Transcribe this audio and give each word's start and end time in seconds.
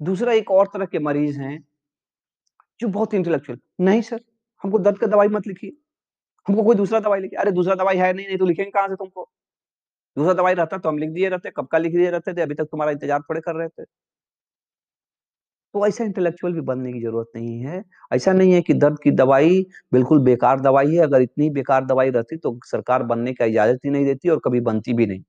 दूसरा 0.00 0.32
एक 0.34 0.50
और 0.50 0.66
तरह 0.66 0.86
के 0.86 0.98
मरीज़ 1.00 1.40
हैं 1.40 1.58
जो 2.80 2.88
बहुत 2.88 3.14
इंटेलेक्चुअल, 3.14 3.58
नहीं 3.80 4.00
सर, 4.02 4.20
हमको 4.64 4.78
दर्द 4.78 4.98
का 4.98 5.06
दवाई 5.06 5.28
मत 5.28 5.46
लिखिए, 5.46 5.72
हमको 6.46 6.62
कोई 6.62 6.76
दूसरा 6.76 7.00
दवाई 7.00 7.20
लिखिए, 7.20 7.38
अरे 7.40 7.50
दूसरा 7.52 7.74
दवाई 7.74 7.96
है 7.96 8.12
नहीं, 8.12 8.26
नहीं 8.26 8.38
तो 8.38 8.46
लिखेंगे 8.46 8.70
कहाँ 8.70 8.88
से 8.88 8.94
तुमको? 8.94 9.28
दूसरा 10.16 10.32
दवाई 10.34 10.54
रहता 10.54 10.78
तो 10.78 10.88
हम 10.88 10.98
लिख 10.98 11.10
दिए 11.10 11.28
रहते, 11.28 11.50
कब 11.56 11.66
का 11.66 11.78
लिख 11.78 11.92
दिए 11.94 12.10
रहते 12.10 12.34
थे, 12.34 12.42
अभी 12.42 12.54
तक 12.54 12.64
तुम्हारा 12.64 12.92
इंतज़ार 12.92 13.20
थोड़े 13.20 13.40
कर 13.40 13.54
रहे 13.56 13.68
थे। 13.70 13.84
तो 15.74 15.86
ऐसा 15.86 16.04
इंटेलेक्चुअल 16.04 16.52
भी 16.52 16.60
बनने 16.62 16.92
की 16.92 17.00
ज़रूरत 17.00 17.26
नहीं 17.36 17.58
है। 17.60 17.82
ऐसा 18.12 18.32
नहीं 18.32 18.52
है 18.52 18.60
कि 18.62 18.74
दर्द 18.74 18.98
की 19.00 19.10
दवाई 19.12 19.60
बिल्कुल 19.92 20.20
बेकार 20.24 20.60
दवाई 20.60 20.94
है, 20.94 20.98
अगर 20.98 21.22
इतनी 21.22 21.48
बेकार 21.50 21.84
दवाई 21.86 22.10
रहती 22.10 22.36
तो 22.36 22.58
सरकार 22.66 23.02
बनने 23.04 23.32
का 23.34 23.44
इजाज़त 23.44 23.80
ही 23.84 23.90
नहीं 23.90 24.04
देती 24.04 24.28
और 24.28 24.40
कभी 24.44 24.60
बनती 24.62 24.92
भी 24.92 25.06
नहीं। 25.06 25.22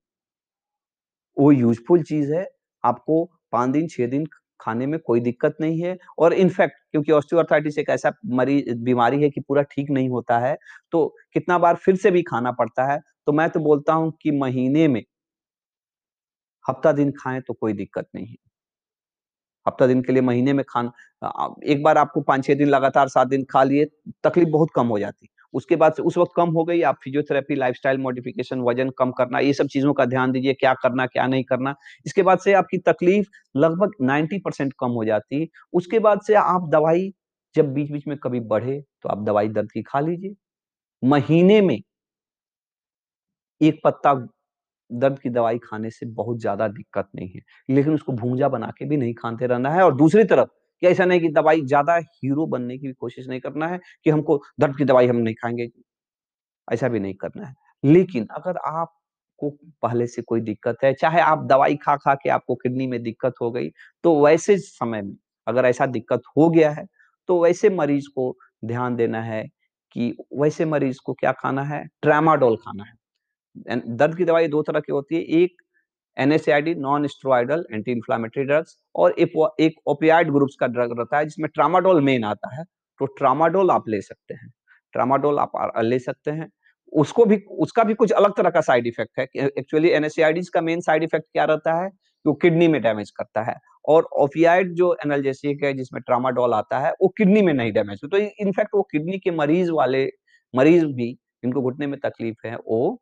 वो 1.38 1.52
यूज़फुल 1.52 2.04
चीज़ 2.04 2.34
है, 2.34 2.46
आपको 2.84 3.24
पाँच 3.52 3.72
दिन, 3.72 3.88
छह 3.88 4.08
दिन 4.08 4.26
खाने 4.62 4.86
में 4.88 5.00
कोई 5.02 5.20
दिक्कत 5.22 5.58
नहीं 5.62 5.82
है 5.82 5.98
और 6.20 6.34
इनफैक्ट 6.36 6.76
क्योंकि 6.92 7.12
ऑस्टियोआर्थराइटिस 7.12 7.78
एक 7.78 7.90
ऐसा 7.90 8.12
मरीज़ 8.34 8.74
बीमारी 8.84 9.22
है 9.24 9.30
कि 9.30 9.42
पूरा 9.42 9.62
ठीक 9.72 9.90
नहीं 9.92 10.10
होता 10.10 10.40
है, 10.40 10.58
तो 10.92 11.06
कितना 11.34 11.58
बार 11.60 11.76
फिर 11.78 11.96
से 11.98 12.12
भी 12.12 12.22
खाना 12.24 12.52
पड़ता 12.54 12.92
है, 12.92 13.00
तो 13.28 13.32
मैं 13.34 13.50
तो 13.50 13.60
बोलता 13.62 13.94
हूँ 13.94 14.12
कि 14.22 14.32
महीने 14.34 14.88
में 14.88 15.04
हफ़्ता 16.66 16.92
दिन 16.92 17.12
खाएँ 17.14 17.42
तो 17.42 17.54
कोई 17.56 17.74
दिक्कत 17.74 18.08
नहीं 18.16 18.28
है। 18.28 18.36
हफ़्ता 19.68 19.88
दिन 19.88 20.02
के 20.02 20.14
लिए 20.14 20.22
महीने 20.24 20.54
में 20.54 20.64
खाना 20.70 20.92
एक 21.66 21.84
बार 21.84 21.98
आपको 21.98 22.22
5-6 22.22 22.56
दिन 22.56 22.68
लगातार 22.70 23.08
सात 23.10 23.28
दिन 23.28 23.44
खा 23.50 23.64
लिए, 23.64 23.86
तकलीफ़ 24.24 24.50
बहुत 24.50 24.70
कम 24.76 24.88
हो 24.88 25.00
जाती। 25.00 25.30
उसके 25.54 25.76
बाद 25.76 25.94
से 25.94 26.02
उस 26.04 26.18
वक़्त 26.18 26.32
कम 26.36 26.50
हो 26.50 26.64
गई, 26.64 26.82
आप 26.82 26.98
फिज़ियोथेरेपी, 27.04 27.56
लाइफ़स्टाइल 27.56 27.98
मॉडिफ़िकेशन, 27.98 28.62
वज़न 28.62 28.90
कम 29.00 29.12
करना, 29.12 29.40
ये 29.40 29.54
सब 29.54 29.68
चीज़ों 29.68 29.94
का 29.94 30.06
ध्यान 30.06 30.32
दीजिए, 30.32 30.54
क्या 30.54 30.74
करना, 30.74 31.06
क्या 31.08 31.28
नहीं 31.28 31.44
करना। 31.44 31.76
इसके 32.06 32.24
बाद 32.24 32.40
से 32.40 32.54
आपकी 32.54 32.78
तकलीफ़ 32.88 33.28
लगभग 33.56 33.92
90% 34.04 34.74
कम 34.80 34.92
हो 34.92 35.06
जाती। 35.06 35.48
उसके 35.74 36.00
बाद 36.00 36.22
से 36.22 36.36
आप 36.36 36.70
दवाई 36.70 37.12
जब 37.56 37.74
बीच-बीच 37.74 38.08
में 38.08 38.18
कभी 38.18 38.40
बढ़े, 38.48 38.80
तो 39.04 39.10
आप 39.10 39.24
दवाई 39.24 39.48
दर्द 39.50 39.72
की 39.72 39.82
खा 39.84 40.00
लीजिए। 40.00 40.36
महीने 41.04 41.62
में 41.62 41.80
एक 43.62 43.80
पत्ता 43.84 44.14
दर्द 44.90 45.20
की 45.20 45.30
दवाई 45.30 45.58
खाने 45.60 45.90
से 45.92 46.06
बहुत 46.14 46.40
ज़्यादा 46.40 46.68
दिक्कत 46.70 47.10
नहीं 47.16 47.30
है। 47.30 47.42
लेकिन 47.70 47.94
उसको 47.94 48.14
भूंजा 48.14 48.50
बना 48.50 48.72
के 48.78 48.86
भी 48.86 48.98
नहीं 48.98 49.14
खाते 49.16 49.48
रहना 49.48 49.70
है 49.72 49.84
और 49.84 49.96
दूसरी 49.98 50.24
तरफ़ 50.26 50.50
कि 50.82 50.88
ऐसा 50.88 51.06
नहीं 51.06 51.20
कि 51.22 51.30
दवाई 51.32 51.62
ज़्यादा 51.64 51.96
हीरो 51.98 52.46
बनने 52.48 52.78
की 52.78 52.88
भी 52.88 52.94
कोशिश 52.96 53.28
नहीं 53.28 53.40
करना 53.40 53.68
है 53.68 53.80
कि 54.06 54.10
हमको 54.10 54.42
दर्द 54.60 54.78
की 54.78 54.86
दवाई 54.86 55.08
हम 55.08 55.16
नहीं 55.18 55.36
खाएँगे 55.36 55.68
ऐसा 56.68 56.88
भी 56.88 57.00
नहीं 57.00 57.14
करना 57.16 57.46
है। 57.48 57.54
लेकिन 57.84 58.28
अगर 58.32 58.58
आपको 58.68 59.50
पहले 59.84 60.08
से 60.08 60.22
कोई 60.24 60.42
दिक्कत 60.42 60.78
है, 60.84 60.94
चाहे 60.94 61.22
आप 61.22 61.46
दवाई 61.46 61.76
खा-खा 61.78 62.14
के 62.16 62.30
आपको 62.30 62.56
किडनी 62.56 62.88
में 62.88 63.02
दिक्कत 63.04 63.34
हो 63.42 63.52
गई, 63.52 63.70
तो 64.04 64.20
वैसे 64.22 64.58
समय 64.60 65.02
में 65.02 65.16
अगर 65.48 65.66
ऐसा 65.66 65.86
दिक्कत 65.88 66.22
हो 66.38 66.50
गया 66.50 66.72
है, 66.72 66.86
तो 67.30 67.42
वैसे 67.44 67.70
मरीज़ 67.72 68.08
को 68.16 68.36
ध्यान 68.66 68.96
देना 68.96 69.22
है 69.24 69.44
कि 69.96 70.14
वैसे 70.36 70.66
मरीज़ 70.68 71.00
को 71.06 71.14
क्या 71.16 71.32
खाना 71.34 71.64
है, 71.66 71.86
ट्रामाडोल 72.02 72.56
खाना 72.58 72.84
है। 72.84 72.97
दर्द 73.68 74.16
की 74.18 74.26
दवाई 74.26 74.48
दो 74.48 74.62
तरह 74.64 74.80
की 74.80 74.92
होती 74.92 75.16
है, 75.16 75.22
एक 75.22 75.62
NSAID 76.18 76.74
non 76.78 77.08
steroidal 77.08 77.66
anti 77.74 77.92
inflammatory 77.92 78.44
drugs 78.44 78.78
और 78.96 79.16
एक 79.20 79.80
ओपियाइड 79.88 80.32
ग्रुप्स 80.32 80.56
का 80.60 80.68
ड्रग 80.68 80.98
रहता 81.00 81.18
है 81.18 81.26
जिसमें 81.26 81.50
ट्रामाडोल 81.54 82.02
मेन 82.04 82.24
आता 82.26 82.56
है, 82.56 82.64
तो 82.64 83.06
ट्रामाडोल 83.18 83.72
आप 83.72 83.90
ले 83.90 84.02
सकते 84.02 84.34
हैं। 84.34 84.50
ट्रामाडोल 84.94 85.40
आप 85.40 85.52
ले 85.80 86.00
सकते 86.00 86.32
हैं। 86.32 86.48
उसको 86.94 87.26
भी 87.26 87.38
उसका 87.60 87.84
भी 87.84 87.94
कुछ 87.94 88.12
अलग 88.14 88.36
तरह 88.38 88.50
का 88.50 88.62
साइड 88.62 88.88
इफ़ेक्ट 88.88 89.20
है 89.20 89.48
एक्चुअली 89.50 89.90
एनएसएआईडीज़ 89.92 90.50
का 90.54 90.62
मेन 90.62 90.82
साइड 90.82 91.04
इफ़ेक्ट 91.04 91.26
क्या 91.28 91.46
रहता 91.46 91.74
है, 91.76 91.90
कि 91.90 92.30
वो 92.30 92.34
किडनी 92.36 92.68
में 92.68 92.82
डैमेज 92.82 93.12
करता 93.12 93.42
है 93.44 93.56
और 93.86 94.04
ओपियाइड 94.20 94.74
जो 94.76 94.96
एनाल्जेसिक 95.06 95.64
है 95.64 95.74
जिसमें 95.74 96.02
ट्रामाडोल 96.02 96.54
आता 96.54 96.80
है, 96.80 96.92
वो 96.94 97.08
किडनी 97.18 97.42
में 97.42 97.54
नहीं 97.54 97.72
डैमेज 97.74 98.00
तो 98.06 98.18
इनफैक्ट 98.18 98.76
वो 98.76 98.82
किडनी 98.92 99.18
के 99.20 99.32
मरीज़ 99.34 99.72
वाले 99.72 100.06
मरीज़ 100.54 100.86
भी 100.88 101.12
जिनको 101.44 101.62
घुटने 101.62 101.88
में 101.88 102.00
तकलीफ़ 102.00 102.48
है, 102.48 102.56
वो 102.58 103.02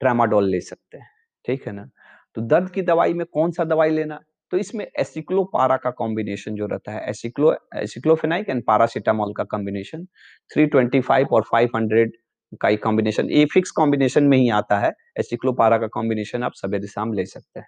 ट्रामाडोल 0.00 0.48
ले 0.50 0.60
सकते 0.60 0.98
हैं, 0.98 1.08
ठीक 1.46 1.66
है 1.66 1.72
ना? 1.72 1.90
तो 2.34 2.42
दर्द 2.42 2.70
की 2.70 2.82
दवाई 2.82 3.14
में 3.14 3.26
कौन-सा 3.26 3.64
दवाई 3.64 3.90
लेना? 3.90 4.20
तो 4.52 4.56
इसमें 4.56 4.86
एसिक्लोपारा 4.98 5.76
का 5.76 5.90
कॉम्बिनेशन 5.90 6.54
जो 6.54 6.66
रहता 6.66 6.92
है, 6.92 7.08
एसिक्लो 7.10 7.56
एसिक्लोफेनाइक 7.76 8.48
एंड 8.48 8.62
पैरासिटामोल 8.62 9.32
का 9.34 9.44
कॉम्बिनेशन 9.44 10.06
325 10.50 11.32
और 11.32 11.42
500 11.42 12.12
का 12.60 12.68
ही 12.68 12.76
कॉम्बिनेशन 12.76 13.30
ये 13.30 13.44
फिक्स 13.44 13.70
कॉम्बिनेशन 13.70 14.24
में 14.24 14.38
ही 14.38 14.50
आता 14.50 14.78
है। 14.78 14.92
एसिक्लोपारा 15.18 15.78
का 15.78 15.86
कॉम्बिनेशन 15.86 16.42
आप 16.42 16.52
सवेरे-शाम 16.54 17.12
ले 17.12 17.26
सकते 17.26 17.60
हैं। 17.60 17.66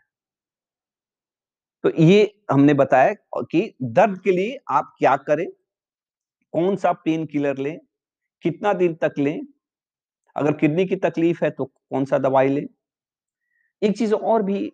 तो 1.85 1.91
ये 1.99 2.35
हमने 2.51 2.75
बताया 2.75 3.15
कि 3.43 3.75
दर्द 3.83 4.21
के 4.21 4.33
लिए 4.33 4.59
आप 4.71 4.95
क्या 4.99 5.17
करें? 5.17 5.47
कौन-सा 6.53 6.93
पेन 6.93 7.27
किलर 7.27 7.59
लें? 7.59 7.79
कितना 8.43 8.73
दिन 8.73 8.95
तक 8.95 9.15
लें? 9.19 9.41
अगर 10.37 10.53
किडनी 10.55 10.87
की 10.87 10.97
तकलीफ़ 10.99 11.45
है 11.45 11.51
तो 11.53 11.65
कौन-सा 11.67 12.19
दवाई 12.21 12.49
लें? 12.49 12.67
एक 13.83 13.97
चीज़ 13.99 14.15
और 14.15 14.43
भी 14.43 14.71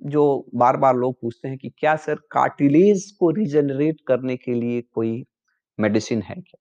जो 0.00 0.22
बार-बार 0.54 0.96
लोग 0.96 1.14
पूछते 1.22 1.48
हैं 1.48 1.58
कि 1.58 1.70
क्या 1.78 1.94
सर 1.98 2.14
कार्टिलेज 2.32 3.10
को 3.20 3.30
रीजेनरेट 3.32 4.00
करने 4.08 4.36
के 4.38 4.54
लिए 4.54 4.80
कोई 4.94 5.24
मेडिसिन 5.78 6.22
है 6.22 6.36
क्या? 6.36 6.58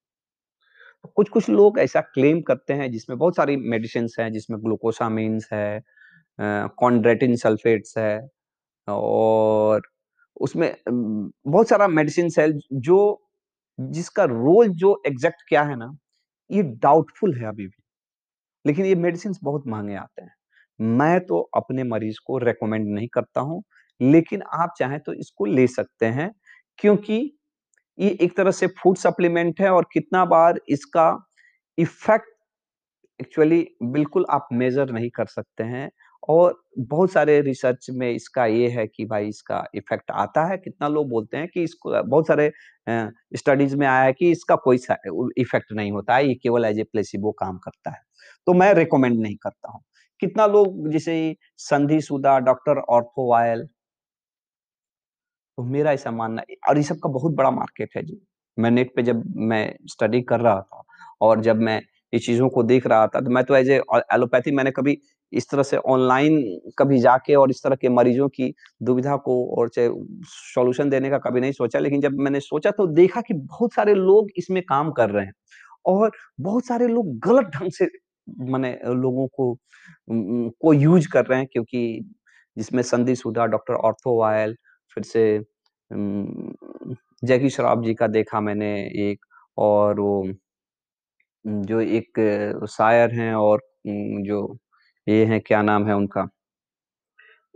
तो 1.03 1.09
कुछ-कुछ 1.15 1.49
लोग 1.49 1.79
ऐसा 1.79 2.01
क्लेम 2.03 2.41
करते 2.41 2.73
हैं 2.73 2.89
जिसमें 2.91 3.17
बहुत 3.17 3.35
सारी 3.35 3.55
मेडिसिन 3.69 4.07
हैं, 4.19 4.31
जिसमें 4.31 4.59
ग्लूकोसामाइन्स 4.63 5.49
है 5.53 5.81
कॉन्ड्रेटिन 6.79 7.35
सल्फेट्स 7.37 7.97
है 7.97 8.19
और 8.87 9.81
उसमें 10.41 10.73
बहुत 10.89 11.69
सारा 11.69 11.87
मेडिसिन 11.89 12.29
है 12.39 12.49
जो 12.81 12.99
जिसका 13.79 14.25
रोल 14.27 14.69
जो 14.77 15.01
एग्ज़ैक्ट 15.07 15.43
क्या 15.49 15.63
है 15.63 15.75
ना, 15.77 15.91
ये 16.49 16.63
डाउटफुल 16.63 17.35
है 17.35 17.47
अभी 17.47 17.67
भी। 17.67 17.81
लेकिन 18.65 18.85
ये 18.85 18.95
मेडिसिन 18.97 19.33
बहुत 19.43 19.63
महँगे 19.67 19.95
आते 19.95 20.21
हैं। 20.23 20.33
मैं 20.79 21.19
तो 21.21 21.39
अपने 21.57 21.83
मरीज़ 21.85 22.17
को 22.25 22.37
रिकमेंड 22.39 22.87
नहीं 22.89 23.07
करता 23.09 23.41
हूँ, 23.41 23.63
लेकिन 24.01 24.41
आप 24.53 24.73
चाहें 24.79 24.99
तो 25.01 25.13
इसको 25.15 25.45
ले 25.47 25.67
सकते 25.69 26.05
हैं, 26.07 26.31
क्योंकि 26.79 27.15
ये 27.97 28.09
एक 28.21 28.37
तरह 28.37 28.51
से 28.53 28.67
फ़ूड 28.75 28.97
सप्लीमेंट 28.97 29.61
है 29.61 29.69
और 29.71 29.87
कितना 29.93 30.25
बार 30.27 30.59
इसका 30.69 31.09
इफ़ेक्ट 31.77 32.29
एक्चुअली 33.19 33.67
बिल्कुल 33.83 34.25
आप 34.31 34.47
मेज़र 34.53 34.91
नहीं 34.91 35.09
कर 35.11 35.25
सकते 35.27 35.63
हैं 35.65 35.89
और 36.29 36.57
बहुत 36.79 37.11
सारे 37.11 37.39
रिसर्च 37.41 37.87
में 37.91 38.09
इसका 38.11 38.45
ये 38.47 38.69
है 38.69 38.85
कि 38.87 39.05
भाई 39.05 39.27
इसका 39.29 39.63
इफ़ेक्ट 39.75 40.11
आता 40.13 40.45
है, 40.45 40.57
कितना 40.57 40.87
लोग 40.89 41.09
बोलते 41.09 41.37
हैं 41.37 41.47
कि 41.49 41.63
इसको 41.63 42.03
बहुत 42.03 42.27
सारे 42.27 42.51
स्टडीज़ 43.37 43.75
में 43.77 43.87
आया 43.87 44.03
है 44.03 44.13
कि 44.13 44.31
इसका 44.31 44.55
कोई 44.65 44.77
इफ़ेक्ट 45.39 45.73
नहीं 45.73 45.91
होता 45.91 46.15
है, 46.15 46.27
ये 46.27 46.35
केवल 46.35 46.65
एज़ 46.65 46.79
ए 46.79 46.83
प्लेसिबो 46.85 47.31
काम 47.33 47.57
करता 47.59 47.91
है। 47.91 48.01
तो 48.47 48.53
मैं 48.53 48.73
रिकमेंड 48.73 49.19
नहीं 49.19 49.35
करता 49.37 49.71
हूँ। 49.71 49.81
कितना 50.21 50.45
लोग 50.47 50.89
जैसे 50.91 51.35
संधिशुदा 51.59 52.37
डॉक्टर 52.41 52.79
ऑर्थोवायल 52.89 53.67
तो 55.57 55.63
मेरा 55.63 55.91
ऐसा 55.91 56.11
मानना 56.11 56.41
और 56.69 56.77
ये 56.77 56.83
सब 56.83 56.97
का 57.03 57.09
बहुत 57.09 57.33
बड़ा 57.35 57.49
मार्केट 57.51 57.89
है 57.97 58.03
जी। 58.03 58.17
मैं 58.57 58.71
नेट 58.71 58.91
पे 58.95 59.03
जब 59.03 59.23
मैं 59.43 59.75
स्टडी 59.87 60.21
कर 60.23 60.39
रहा 60.39 60.61
था 60.61 60.83
और 61.21 61.41
जब 61.41 61.57
मैं 61.59 61.77
ये 62.13 62.19
चीज़ों 62.19 62.47
को 62.49 62.63
देख 62.63 62.87
रहा 62.87 63.07
था, 63.07 63.19
तो 63.21 63.29
मैं 63.29 63.43
तो 63.43 63.55
एज़ 63.55 63.71
ए 63.71 63.75
एलोपैथी 64.13 64.51
मैंने 64.51 64.71
कभी 64.71 64.97
इस 65.33 65.49
तरह 65.49 65.63
से 65.63 65.77
ऑनलाइन 65.87 66.37
कभी 66.79 66.99
जाके 66.99 67.35
और 67.35 67.49
इस 67.49 67.63
तरह 67.63 67.75
के 67.75 67.89
मरीज़ों 67.89 68.27
की 68.29 68.53
दुविधा 68.81 69.15
को 69.17 69.35
और 69.57 69.69
चाहे 69.69 69.89
सॉल्यूशन 70.53 70.89
देने 70.89 71.09
का 71.09 71.17
कभी 71.19 71.41
नहीं 71.41 71.51
सोचा। 71.51 71.79
लेकिन 71.79 72.01
जब 72.01 72.17
मैंने 72.19 72.39
सोचा 72.39 72.71
तो 72.71 72.87
देखा 72.93 73.21
कि 73.21 73.33
बहुत 73.35 73.73
सारे 73.73 73.93
लोग 73.95 74.29
इसमें 74.37 74.61
काम 74.63 74.91
कर 74.91 75.09
रहे 75.09 75.25
हैं 75.25 75.33
और 75.85 76.11
बहुत 76.41 76.65
सारे 76.65 76.87
लोग 76.87 77.17
गलत 77.19 77.51
ढंग 77.55 77.71
से 77.71 77.85
माने 78.27 78.71
लोगों 78.87 79.27
को 79.37 79.53
को 80.61 80.73
यूज़ 80.73 81.07
कर 81.09 81.25
रहे 81.25 81.39
हैं 81.39 81.47
क्योंकि 81.51 81.81
जिसमें 82.57 82.81
संधिशुदा 82.83 83.45
डॉक्टर 83.47 83.73
ऑर्थोवायल 83.75 84.55
फिर 84.97 85.03
से 85.03 85.23
जैकी 87.23 87.49
श्रॉफ 87.49 87.83
जी 87.85 87.93
का 87.95 88.07
देखा 88.09 88.39
मैंने 88.41 88.73
एक 89.09 89.25
और 89.57 89.99
वो 89.99 90.23
जो 91.45 91.79
एक 91.81 92.19
शायर 92.69 93.13
हैं 93.15 93.33
और 93.35 93.61
जो 93.87 94.57
ये 95.07 95.25
हैं, 95.25 95.39
क्या 95.41 95.61
नाम 95.61 95.85
है 95.87 95.95
उनका? 95.95 96.27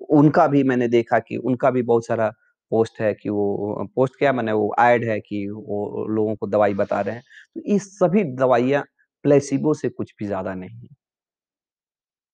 उनका 0.09 0.47
भी 0.47 0.63
मैंने 0.63 0.87
देखा 0.87 1.19
कि 1.19 1.37
उनका 1.37 1.69
भी 1.71 1.81
बहुत 1.83 2.05
सारा 2.05 2.29
पोस्ट 2.71 2.99
है 3.01 3.13
कि 3.13 3.29
वो, 3.29 3.85
पोस्ट 3.95 4.15
क्या 4.19 4.33
माने 4.33 4.51
वो 4.51 4.73
एड 4.81 5.03
है 5.09 5.19
कि 5.19 5.45
वो 5.49 6.05
लोगों 6.09 6.35
को 6.35 6.47
दवाई 6.47 6.73
बता 6.73 6.99
रहे 7.01 7.15
हैं। 7.15 7.23
तो 7.55 7.61
ये 7.71 7.77
सभी 7.79 8.23
दवाइयाँ 8.35 8.83
प्लेसिबो 9.25 9.73
से 9.75 9.89
कुछ 9.91 10.13
भी 10.19 10.25
ज़्यादा 10.25 10.53
नहीं 10.55 10.79
है। 10.79 10.95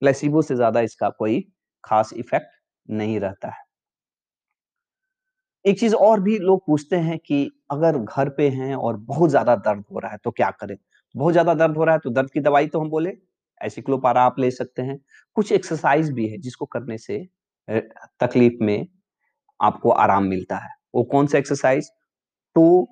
प्लेसिबो 0.02 0.42
से 0.42 0.56
ज़्यादा 0.56 0.80
इसका 0.82 1.10
कोई 1.12 1.40
ख़ास 1.84 2.14
इफ़ेक्ट 2.16 2.48
नहीं 2.88 3.20
रहता 3.20 3.50
है। 3.50 3.64
एक 5.66 5.80
चीज़ 5.80 5.94
और 5.98 6.20
भी 6.22 6.38
लोग 6.40 6.66
पूछते 6.68 6.96
हैं 6.98 7.18
कि 7.20 7.50
अगर 7.72 7.98
घर 7.98 8.30
पे 8.30 8.48
हैं 8.50 8.76
और 8.78 8.98
बहुत 8.98 9.30
ज़्यादा 9.30 9.56
दर्द 9.58 9.84
हो 9.92 10.00
रहा 10.00 10.12
है 10.12 10.18
तो 10.24 10.32
क्या 10.32 10.50
करें? 10.52 10.76
बहुत 11.16 11.32
ज़्यादा 11.34 11.54
दर्द 11.54 11.78
हो 11.78 11.84
रहा 11.84 11.96
है 11.96 12.00
तो 12.00 12.10
दर्द 12.10 12.30
की 12.32 12.40
दवाई 12.40 12.68
तो 12.68 12.80
हम 12.82 12.90
बोले 12.90 13.14
एसिक्लोपारा 13.62 14.22
आप 14.24 14.40
ले 14.40 14.50
सकते 14.52 14.82
हैं। 14.82 14.98
कुछ 15.38 15.52
एक्सरसाइज़ 15.52 16.12
भी 16.14 16.28
है 16.28 16.38
जिसको 16.40 16.66
करने 16.68 16.98
से 16.98 17.18
तकलीफ़ 18.22 18.64
में 18.64 18.88
आपको 19.60 19.90
आराम 19.92 20.26
मिलता 20.26 20.58
है। 20.58 20.70
वो 20.96 21.04
कौन-सा 21.06 21.38
एक्सरसाइज़? 21.38 21.90
तो 22.56 22.88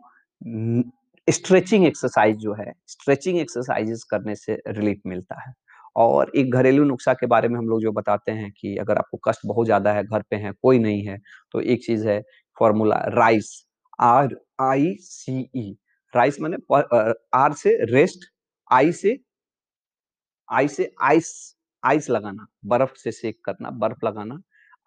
स्ट्रेचिंग 1.27 1.85
एक्सरसाइज़ 1.85 2.37
जो 2.37 2.53
है, 2.53 2.71
स्ट्रेचिंग 2.87 3.37
एक्सरसाइज़ेज़ 3.39 4.03
करने 4.09 4.35
से 4.35 4.57
रिलीफ 4.69 5.01
मिलता 5.07 5.39
है। 5.41 5.53
और 5.95 6.31
एक 6.37 6.51
घरेलू 6.53 6.83
नुस्खा 6.85 7.13
के 7.13 7.25
बारे 7.27 7.47
में 7.49 7.57
हम 7.57 7.67
लोग 7.69 7.81
जो 7.81 7.91
बताते 7.91 8.31
हैं 8.31 8.51
कि 8.51 8.75
अगर 8.77 8.97
आपको 8.97 9.17
कष्ट 9.27 9.41
बहुत 9.47 9.65
ज़्यादा 9.65 9.93
है, 9.93 10.03
घर 10.03 10.21
पे 10.29 10.35
है 10.37 10.51
कोई 10.61 10.79
नहीं 10.79 11.03
है, 11.05 11.17
तो 11.53 11.61
एक 11.61 11.85
चीज़ 11.85 12.07
है 12.07 12.21
formula 12.57 12.95
rice, 13.09 13.51
R I C E 14.01 15.75
rice 16.13 16.39
माने 16.41 16.57
आर 17.35 17.53
से 17.55 17.77
रेस्ट, 17.93 18.25
आई 18.71 18.91
से 18.93 19.17
आई 20.49 20.67
से 20.67 20.91
आइस 21.03 21.29
आइस 21.83 22.09
लगाना, 22.09 22.45
बर्फ़ 22.65 22.93
से 22.97 23.11
सेक 23.11 23.39
करना, 23.45 23.69
बर्फ़ 23.71 24.05
लगाना, 24.05 24.39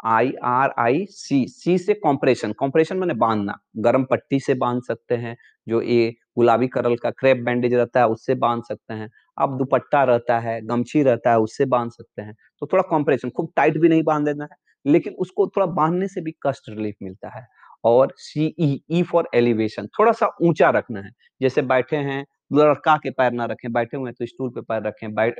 आई 0.06 0.32
आर 0.44 0.74
आई 0.78 1.04
सी, 1.10 1.46
सी 1.48 1.76
से 1.78 1.94
कॉम्प्रेशन 1.96 2.52
कॉम्प्रेशन 2.54 2.96
मैंने 2.96 3.14
बांधना 3.16 3.58
गर्म 3.78 4.04
पट्टी 4.10 4.40
से 4.40 4.54
बाँध 4.56 4.82
सकते 4.84 5.14
हैं, 5.16 5.36
जो 5.66 5.80
ये 5.82 6.14
गुलाबी 6.36 6.68
कलर 6.68 6.94
का 7.02 7.10
क्रेप 7.10 7.36
बैंडेज 7.38 7.74
रहता 7.74 8.00
है, 8.00 8.06
उससे 8.08 8.34
बाँध 8.36 8.62
सकते 8.64 8.94
हैं। 8.94 9.08
अब 9.38 9.56
दुपट्टा 9.58 10.02
रहता 10.04 10.38
है, 10.40 10.60
गमछी 10.62 11.02
रहता 11.02 11.30
है, 11.30 11.38
उससे 11.38 11.64
बाँध 11.66 11.90
सकते 11.92 12.22
हैं। 12.22 12.34
तो 12.60 12.66
थोड़ा 12.66 12.82
कॉम्प्रेशन 12.90 13.30
खूब 13.30 13.52
टाइट 13.56 13.78
भी 13.78 13.88
नहीं 13.88 14.02
बाँध 14.02 14.24
देना 14.24 14.44
है, 14.44 14.56
लेकिन 14.86 15.14
उसको 15.18 15.46
थोड़ा 15.48 15.66
बांधने 15.66 16.08
से 16.08 16.20
भी 16.20 16.34
कष्ट 16.46 16.68
रिलीफ 16.68 16.94
मिलता 17.02 17.28
है। 17.38 17.46
और 17.84 18.12
सीई 18.18 18.80
ई 18.90 19.02
फॉर 19.02 19.28
एलिवेशन, 19.34 19.86
थोड़ा-सा 19.98 20.30
ऊँचा 20.42 20.70
रखना 20.70 21.00
है। 21.00 21.10
जैसे 21.40 21.62
बैठे 21.64 21.96
हैं, 21.96 22.24
लड़का 22.52 22.96
के 22.96 23.10
पैर 23.10 23.32
ना 23.32 23.44
रखें, 23.44 23.72
बैठे 23.72 23.96
हुए 23.96 24.08
हैं 24.10 24.14
तो 24.18 24.26
स्टूल 24.26 24.50
पे 24.50 24.60
पैर 24.62 24.82
रखें, 24.82 25.14
बै 25.14 25.30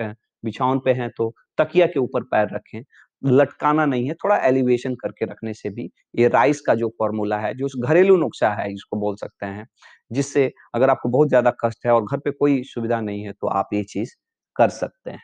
बिछावन 0.44 0.78
पे 0.78 0.92
हैं 0.92 1.08
तो 1.16 1.32
तकिया 1.58 1.86
के 1.86 2.00
ऊपर 2.00 2.22
पैर 2.22 2.48
रखें। 2.54 2.80
लटकाना 3.26 3.84
नहीं 3.86 4.06
है, 4.08 4.14
थोड़ा 4.14 4.36
एलिवेशन 4.40 4.94
करके 4.96 5.24
रखने 5.26 5.54
से 5.54 5.70
भी 5.70 5.90
ये 6.14 6.28
राइस 6.30 6.60
का 6.62 6.74
जो 6.76 6.88
फ़ॉर्मूला 6.90 7.38
है, 7.38 7.54
जो 7.54 7.68
घरेलू 7.80 8.16
नुस्खा 8.18 8.52
है 8.54 8.72
इसको 8.72 8.96
बोल 8.98 9.16
सकते 9.16 9.46
हैं, 9.46 9.66
जिससे 10.10 10.50
अगर 10.74 10.90
आपको 10.90 11.08
बहुत 11.10 11.28
ज़्यादा 11.28 11.52
कष्ट 11.64 11.86
है 11.86 11.92
और 11.92 12.04
घर 12.04 12.18
पे 12.20 12.30
कोई 12.32 12.62
सुविधा 12.66 13.00
नहीं 13.02 13.22
है, 13.22 13.32
तो 13.32 13.46
आप 13.48 13.68
ये 13.74 13.82
चीज़ 13.86 14.14
कर 14.56 14.68
सकते 14.72 15.10
हैं। 15.10 15.20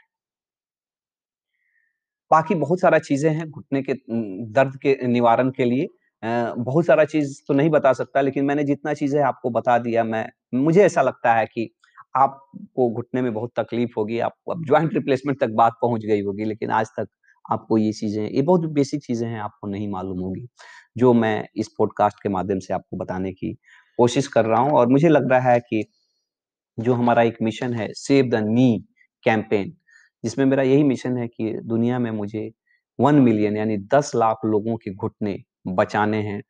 बाकी 2.31 2.55
बहुत 2.57 2.81
सारा 2.81 2.99
चीज़ें 3.01 3.31
हैं 3.31 3.49
घुटने 3.51 3.83
के 3.83 3.95
दर्द 4.53 4.77
के 4.83 4.97
निवारण 5.09 5.51
के 5.53 5.65
लिए 5.65 5.87
बहुत 6.23 6.87
सारा 6.87 7.05
चीज़ 7.05 7.41
तो 7.49 7.55
नहीं 7.55 7.71
बता 7.71 7.93
सकता, 7.93 8.21
लेकिन 8.21 8.45
मैंने 8.45 8.65
जितना 8.65 8.95
चीज़ें 8.95 9.21
आपको 9.23 9.51
बता 9.51 9.79
दिया 9.79 10.05
मैं 10.05 10.27
मुझे 10.57 10.85
ऐसा 10.85 11.03
लगता 11.03 11.35
है 11.35 11.47
कि 11.47 11.69
आपको 12.17 12.89
घुटने 12.91 13.23
में 13.23 13.33
बहुत 13.35 13.53
तकलीफ़ 13.59 13.93
होगी, 13.97 14.19
आपको 14.21 14.53
अब 14.53 14.65
जॉइंट 14.67 14.95
रिप्लेसमेंट 14.95 15.41
तक 15.41 15.51
बात 15.57 15.73
पहुँच 15.83 16.05
गई 16.07 16.23
होगी, 16.23 16.45
लेकिन 16.45 16.71
आज 16.73 16.87
तक 16.99 17.09
आपको 17.51 17.79
ये 17.79 17.93
चीज़ें 17.93 18.29
ये 18.31 18.43
बहुत 18.43 18.67
बेसिक 18.73 19.03
चीज़ें 19.03 19.29
हैं, 19.29 19.41
आपको 19.41 19.69
नहीं 19.69 19.89
मालूम 19.91 20.21
होगी 20.21 20.47
जो 20.97 21.13
मैं 21.15 21.45
इस 21.57 21.69
पॉडकास्ट 21.79 22.23
के 22.23 22.29
माध्यम 22.29 22.59
से 22.59 22.75
आपको 22.75 22.97
बताने 22.97 23.33
की 23.33 23.53
कोशिश 23.99 24.27
कर 24.29 24.45
रहा 24.45 24.61
हूँ 24.61 24.73
और 24.73 24.89
मुझे 24.89 25.09
लग 25.09 25.31
रहा 25.33 25.51
है 25.53 25.61
कि 25.61 25.85
जो 26.79 26.95
हमारा 26.95 27.23
एक 27.23 27.37
मिशन 27.43 27.75
है, 27.75 27.89
सेव 27.93 28.29
द 28.31 28.43
नी 28.45 28.85
कैंपेन, 29.25 29.73
जिसमें 30.25 30.45
मेरा 30.47 30.63
यही 30.63 30.83
मिशन 30.85 31.17
है 31.19 31.29
कि 31.29 31.53
दुनिया 31.65 31.99
में 31.99 32.11
मुझे 32.11 32.51
वन 32.99 33.15
मिलियन 33.15 33.57
यानी 33.57 33.77
10 33.95 34.13
लाख 34.17 34.45
लोगों 34.47 34.77
के 34.77 34.95
घुटने 34.95 35.39
बचाने 35.69 36.23
हैं, 36.23 36.41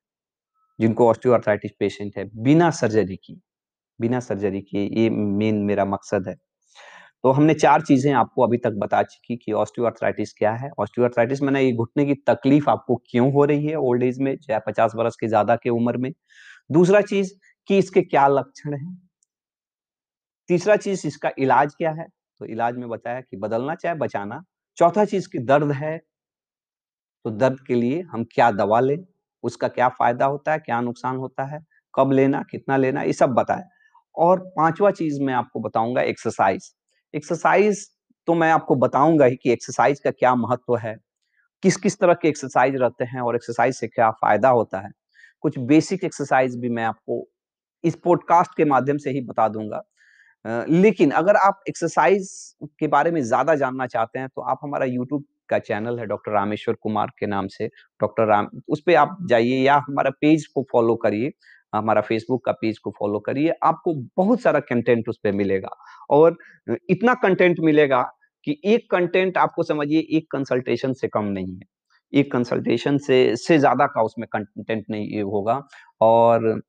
जिनको 0.78 1.08
ऑस्टियोआर्थराइटिस 1.08 1.72
पेशेंट 1.80 2.18
है, 2.18 2.24
बिना 2.36 2.70
सर्जरी 2.72 3.16
किए 3.16 3.40
बिना 4.00 4.20
सर्जरी 4.20 4.60
किए, 4.60 4.82
ये 5.02 5.10
मेन 5.10 5.56
मेरा 5.64 5.84
मकसद 5.84 6.28
है। 6.28 6.36
तो 7.24 7.30
हमने 7.32 7.54
चार 7.54 7.80
चीज़ें 7.82 8.12
आपको 8.12 8.42
अभी 8.42 8.56
तक 8.58 8.72
बता 8.78 9.02
चुकी 9.02 9.36
कि 9.36 9.52
ऑस्टियोआर्थराइटिस 9.52 10.32
क्या 10.34 10.52
है? 10.52 10.70
ऑस्टियोआर्थराइटिस 10.80 11.42
मैंने 11.42 11.62
ये 11.62 11.72
घुटने 11.72 12.04
की 12.06 12.14
तकलीफ़ 12.26 12.70
आपको 12.70 12.96
क्यों 13.10 13.32
हो 13.32 13.44
रही 13.44 13.66
है 13.66 13.76
ओल्ड 13.76 14.02
एज 14.02 14.18
में, 14.20 14.36
चाहे 14.38 14.60
50 14.68 14.92
बरस 14.96 15.16
के 15.16 15.28
ज़्यादा 15.28 15.56
के 15.56 15.70
उम्र 15.70 15.96
में। 15.96 16.12
दूसरा 16.70 17.00
चीज़ 17.02 17.32
कि 17.68 17.78
इसके 17.78 18.02
क्या 18.02 18.26
लक्षण 18.28 18.74
हैं? 18.74 18.96
तीसरा 20.48 20.76
चीज़ 20.76 21.06
इसका 21.06 21.30
इलाज 21.38 21.74
क्या 21.74 21.90
है? 21.92 22.06
तो 22.40 22.46
इलाज 22.46 22.76
में 22.76 22.88
बताया 22.88 23.20
कि 23.20 23.36
बदलना 23.36 23.74
चाहे 23.74 23.94
बचाना। 23.94 24.42
चौथा 24.78 25.04
चीज़ 25.04 25.28
की 25.28 25.38
दर्द 25.38 25.72
है 25.72 25.98
तो 27.24 27.30
दर्द 27.30 27.58
के 27.66 27.74
लिए 27.74 28.00
हम 28.12 28.24
क्या 28.24 28.50
दवा 28.50 28.80
लें? 28.80 28.98
उसका 29.44 29.68
क्या 29.68 29.88
फ़ायदा 29.88 30.26
होता 30.26 30.52
है, 30.52 30.58
क्या 30.58 30.80
नुकसान 30.80 31.16
होता 31.16 31.44
है? 31.44 31.60
कब 31.94 32.12
लेना, 32.12 32.42
कितना 32.50 32.76
लेना, 32.76 33.02
ये 33.02 33.12
सब 33.12 33.30
बताया। 33.30 33.68
और 34.16 34.40
पांचवा 34.56 34.90
चीज़ 34.90 35.20
मैं 35.22 35.34
आपको 35.34 35.60
बताऊँगा 35.60 36.02
एक्सरसाइज़। 36.02 36.70
एक्सरसाइज़ 37.14 37.86
तो 38.28 38.34
मैं 38.34 38.50
आपको 38.52 38.74
बताऊँगा 38.76 39.24
ही 39.26 39.36
कि 39.36 39.52
एक्सरसाइज़ 39.52 40.00
का 40.04 40.10
क्या 40.12 40.34
महत्व 40.36 40.76
है, 40.78 40.96
किस-किस 41.62 41.98
तरह 42.00 42.14
के 42.14 42.28
एक्सरसाइज़ 42.28 42.76
रहते 42.76 43.04
हैं 43.06 43.20
और 43.22 43.36
एक्सरसाइज़ 43.36 43.76
से 43.76 43.88
क्या 43.88 44.10
फ़ायदा 44.12 44.48
होता 44.50 44.80
है। 44.80 44.90
कुछ 45.42 45.58
बेसिक 45.60 46.04
एक्सरसाइज़ 46.04 46.58
भी 46.60 46.68
मैं 46.70 46.84
आपको 46.84 47.24
इस 47.84 47.96
पॉडकास्ट 48.04 48.56
के 48.56 48.64
माध्यम 48.66 48.98
से 48.98 49.10
ही 49.10 49.20
बता 49.22 49.48
दूँगा। 49.50 49.82
लेकिन 50.70 51.10
अगर 51.12 51.36
आप 51.38 51.60
एक्सरसाइज़ 51.68 52.30
के 52.80 52.86
बारे 52.88 53.10
में 53.10 53.22
ज़्यादा 53.22 53.54
जानना 53.56 53.86
चाहते 53.88 54.18
हैं, 54.18 54.28
तो 54.28 54.42
आप 54.42 54.58
हमारा 54.62 54.86
यूट्यूब 54.86 55.24
का 55.48 55.58
चैनल 55.60 55.98
है 55.98 56.06
डॉक्टर 56.06 56.32
रामेश्वर 56.32 56.74
कुमार 56.76 57.10
के 57.18 57.26
नाम 57.26 57.46
से, 57.48 57.66
डॉक्टर 58.00 58.26
राम 58.26 58.48
उस 58.68 58.82
पर 58.86 58.94
आप 58.96 59.16
जाइए 59.28 59.58
या 59.58 59.76
हमारा 59.88 60.10
पेज 60.20 60.46
को 60.46 60.62
फ़ॉलो 60.72 60.96
करिए, 60.98 61.30
हमारा 61.72 62.00
फ़ेसबुक 62.02 62.44
का 62.44 62.52
पेज 62.54 62.78
को 62.78 62.90
फ़ॉलो 62.92 63.18
करिए, 63.20 63.52
आपको 63.64 63.94
बहुत 64.16 64.40
सारा 64.42 64.60
कंटेंट 64.62 65.08
उसपे 65.08 65.32
मिलेगा 65.34 65.68
और 66.10 66.36
इतना 66.90 67.14
कंटेंट 67.22 67.60
मिलेगा 67.62 68.02
कि 68.46 68.60
एक 68.66 68.90
कंटेंट 68.90 69.38
आपको 69.38 69.62
समझिए 69.64 70.00
एक 70.12 70.26
कंसल्टेशन 70.32 70.92
से 70.94 71.08
कम 71.08 71.24
नहीं 71.26 71.54
है। 71.54 71.66
एक 72.12 72.32
कंसल्टेशन 72.32 72.98
से 73.00 73.36
से 73.38 73.58
ज़्यादा 73.58 73.86
का 73.88 74.02
उसमें 74.04 74.26
कंटेंट 74.30 74.84
नहीं 74.90 75.22
होगा 75.24 75.60
और 76.00 76.60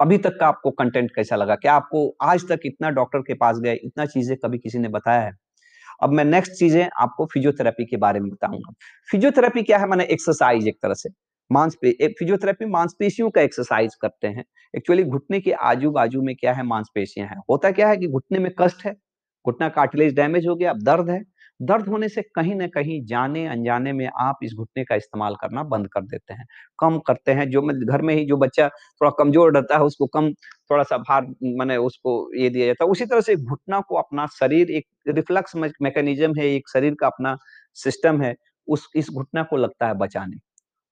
अभी 0.00 0.18
तक 0.18 0.38
का 0.40 0.46
आपको 0.48 0.70
कंटेंट 0.72 1.10
कैसा 1.14 1.36
लगा? 1.36 1.54
क्या 1.56 1.74
आपको 1.74 2.08
आज 2.24 2.48
तक 2.48 2.60
इतना 2.66 2.90
डॉक्टर 2.92 3.20
के 3.22 3.34
पास 3.36 3.58
गए, 3.60 3.74
इतना 3.76 4.06
चीज़ें 4.06 4.36
कभी 4.44 4.58
किसी 4.58 4.78
ने 4.78 4.88
बताया 4.90 5.20
है? 5.22 5.32
अब 6.02 6.10
मैं 6.12 6.24
नेक्स्ट 6.26 6.52
चीज़ें 6.54 6.88
आपको 7.00 7.26
फिजियोथेरेपी 7.28 7.84
के 7.86 7.96
बारे 7.98 8.20
में 8.20 8.30
बताऊँगा 8.30 8.72
फिजियोथेरेपी 9.08 9.62
क्या 9.64 9.78
है? 9.78 9.88
मैंने 9.88 10.04
एक्सरसाइज़ 10.12 10.68
एक 10.68 10.78
तरह 10.82 10.94
से। 10.96 11.10
मांसपे 11.50 11.92
फिजियोथेरेपी 12.10 12.64
मांसपेशियों 12.66 13.30
का 13.30 13.40
एक्सरसाइज़ 13.40 13.96
करते 14.02 14.28
हैं। 14.28 14.44
एक्चुअली 14.74 15.04
घुटने 15.04 15.40
के 15.40 15.52
आजू-बाजू 15.64 16.22
में 16.22 16.34
क्या 16.36 16.52
है 16.52 16.62
मांसपेशियाँ 16.64 17.28
हैं। 17.28 17.36
होता 17.50 17.70
क्या 17.70 17.88
है 17.88 17.96
कि 17.96 18.08
घुटने 18.08 18.38
में 18.38 18.50
कष्ट 18.58 18.84
है, 18.86 18.92
घुटना 19.44 19.68
कार्टिलेज 19.70 20.14
डैमेज 20.14 20.46
हो 20.46 20.54
गया, 20.56 20.70
अब 20.70 20.82
दर्द 20.82 21.10
है। 21.10 21.22
दर्द 21.60 21.88
होने 21.88 22.08
से 22.08 22.22
कहीं 22.34 22.54
ना 22.54 22.66
कहीं 22.66 23.00
जाने-अनजाने 23.06 23.92
में 23.92 24.06
आप 24.20 24.38
इस 24.44 24.52
घुटने 24.54 24.84
का 24.84 24.94
इस्तेमाल 24.94 25.34
करना 25.36 25.62
बंद 25.64 25.88
कर 25.88 26.02
देते 26.02 26.34
हैं, 26.34 26.46
कम 26.78 26.98
करते 26.98 27.32
हैं। 27.32 27.48
जो 27.50 27.62
घर 27.86 28.02
में 28.02 28.14
ही 28.14 28.24
जो 28.26 28.36
बच्चा 28.36 28.68
थोड़ा 28.68 29.10
कमज़ोर 29.18 29.52
रहता 29.54 29.76
है, 29.76 29.82
उसको 29.82 30.06
कम 30.08 30.30
थोड़ा-सा 30.70 30.98
भार 30.98 31.26
माने 31.58 31.76
उसको 31.78 32.14
ये 32.36 32.50
दिया 32.50 32.66
जाता 32.66 32.84
है। 32.84 32.90
उसी 32.90 33.06
तरह 33.06 33.20
से 33.20 33.36
घुटना 33.36 33.80
को 33.80 33.96
अपना 33.96 34.26
शरीर 34.34 34.70
एक 34.72 34.86
रिफ्लेक्स 35.08 35.56
मैकेनिज़्म 35.82 36.34
है, 36.38 36.46
एक 36.48 36.68
शरीर 36.72 36.94
का 37.00 37.06
अपना 37.06 37.36
सिस्टम 37.76 38.22
है, 38.22 38.34
उस 38.68 38.88
इस 38.96 39.10
घुटना 39.14 39.42
को 39.42 39.56
लगता 39.56 39.86
है 39.86 39.94
बचाने, 39.96 40.36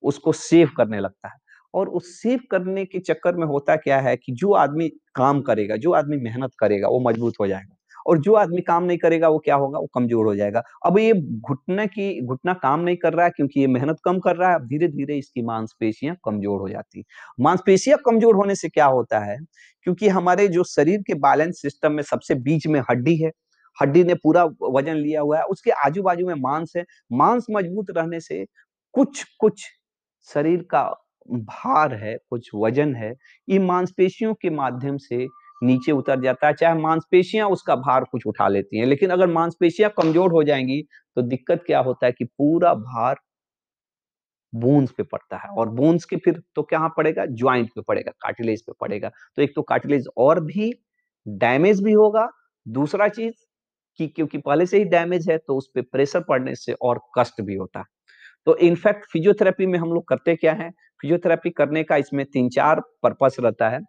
उसको 0.03 0.33
सेव 0.35 0.71
करने 0.77 1.01
लगता 1.01 1.29
है। 1.29 1.35
और 1.75 1.89
उस 1.91 2.11
सेव 2.23 2.41
करने 2.51 2.85
के 2.85 2.99
चक्कर 3.01 3.37
में 3.37 3.47
होता 3.47 3.77
क्या 3.77 3.99
है 4.01 4.17
कि 4.17 4.33
जो 4.35 4.53
आदमी 4.55 4.89
काम 5.15 5.41
करेगा, 5.43 5.77
जो 5.77 5.93
आदमी 5.93 6.17
मेहनत 6.19 6.51
करेगा, 6.59 6.89
वो 6.89 7.01
मज़बूत 7.01 7.35
हो 7.41 7.47
जाएगा 7.47 7.75
और 8.07 8.19
जो 8.21 8.35
आदमी 8.35 8.61
काम 8.63 8.85
नहीं 8.85 8.99
करेगा, 8.99 9.29
वो 9.29 9.39
क्या 9.39 9.55
होगा? 9.57 9.79
वो 9.79 9.87
कमज़ोर 9.95 10.27
हो 10.27 10.35
जाएगा। 10.37 10.63
अब 10.87 10.99
ये 10.99 11.13
घुटने 11.41 11.87
की 11.87 12.21
घुटना 12.23 12.53
काम 12.55 12.81
नहीं 12.81 12.97
कर 12.97 13.13
रहा 13.15 13.25
है 13.27 13.31
क्योंकि 13.31 13.61
ये 13.61 13.67
मेहनत 13.69 13.97
कम 14.05 14.19
कर 14.21 14.37
रहा 14.37 14.53
है, 14.53 14.59
धीरे-धीरे 14.61 15.17
इसकी 15.19 15.43
मांसपेशियाँ 15.45 16.17
कमज़ोर 16.25 16.61
हो 16.61 16.69
जाती 16.69 16.99
है 16.99 17.05
मांसपेशियाँ 17.41 17.99
कमज़ोर 18.07 18.35
होने 18.37 18.55
से 18.55 18.69
क्या 18.69 18.87
होता 18.89 19.19
है? 19.21 19.39
क्योंकि 19.83 20.09
हमारे 20.11 20.49
जो 20.49 20.65
शरीर 20.67 21.03
के 21.03 21.15
बैलेंस 21.21 21.61
सिस्टम 21.63 21.93
में 21.93 22.03
सबसे 22.05 22.35
बीच 22.41 22.67
में 22.67 22.81
हड्डी 22.91 23.17
है, 23.17 23.31
हड्डी 23.79 24.05
ने 24.05 24.15
पूरा 24.17 24.45
वज़न 24.71 24.97
लिया 24.97 25.21
हुआ 25.21 25.39
है, 25.39 25.45
उसके 25.45 25.71
आजू-बाजू 25.81 26.27
में 26.27 26.35
मांस 26.39 26.73
है। 26.77 26.85
मांस 27.13 27.47
मज़बूत 27.51 27.87
रहने 27.91 28.21
से 28.21 28.45
कुछ-कुछ 28.95 29.67
शरीर 30.29 30.63
का 30.71 30.83
भार 31.29 31.95
है, 31.95 32.17
कुछ 32.31 32.51
वज़न 32.55 32.95
है, 32.97 33.15
ये 33.49 33.59
मांसपेशियों 33.61 34.35
के 34.37 34.51
माध्यम 34.53 34.97
से 34.99 35.27
नीचे 35.63 35.93
उतर 35.93 36.21
जाता 36.21 36.47
है, 36.47 36.53
चाहे 36.55 36.81
मांसपेशियाँ 36.81 37.49
उसका 37.51 37.77
भार 37.79 38.05
कुछ 38.07 38.27
उठा 38.27 38.49
लेती 38.49 38.79
हैं। 38.79 38.87
लेकिन 38.87 39.11
अगर 39.11 39.27
मांसपेशियाँ 39.31 39.91
कमज़ोर 39.97 40.33
हो 40.33 40.43
जाएँगी 40.45 40.83
तो 41.17 41.23
दिक्कत 41.25 41.63
क्या 41.67 41.81
होता 41.83 42.07
है 42.07 42.13
कि 42.13 42.25
पूरा 42.27 42.75
भार 42.77 43.17
बोन्स 44.53 44.91
पे 44.93 45.03
पड़ता 45.05 45.37
है 45.37 45.49
और 45.53 45.69
बोन्स 45.71 46.05
के 46.05 46.17
फिर 46.17 46.43
तो 46.57 46.63
क्या 46.65 46.87
पड़ेगा? 46.89 47.25
ज्वाइंट 47.27 47.69
पे 47.71 47.81
पड़ेगा, 47.83 48.11
कार्टिलेज 48.13 48.63
पे 48.63 48.73
पड़ेगा। 48.81 49.11
तो 49.37 49.43
एक 49.43 49.53
तो 49.57 49.63
कार्टिलेज 49.65 50.09
और 50.19 50.41
भी 50.45 50.73
डैमेज 51.27 51.83
भी 51.83 51.93
होगा, 51.93 52.29
दूसरा 52.67 53.09
चीज़ 53.11 53.35
कि 54.01 54.07
क्योंकि 54.09 54.39
पहले 54.41 54.67
से 54.67 54.79
ही 54.79 54.85
डैमेज 54.87 55.31
है, 55.31 55.39
तो 55.39 55.57
उस 55.57 55.69
पर 55.75 55.83
प्रेशर 55.93 56.21
पड़ने 56.25 56.55
से 56.57 56.73
और 56.83 57.01
कष्ट 57.19 57.41
भी 57.43 57.55
होता 57.57 57.81
है। 57.81 57.87
तो 58.49 58.57
इनफैक्ट 58.59 59.05
फिजियोथेरेपी 59.07 59.67
में 59.67 59.79
हम 59.79 59.93
लोग 59.93 60.07
करते 60.09 60.35
क्या 60.37 60.53
हैं? 60.55 60.71
फिजियोथेरेपी 61.01 61.51
करने 61.53 61.83
का 61.85 61.97
इसमें 61.99 62.25
3-4 62.27 62.81
पर्पस 63.03 63.37
रहता 63.41 63.69
है। 63.71 63.81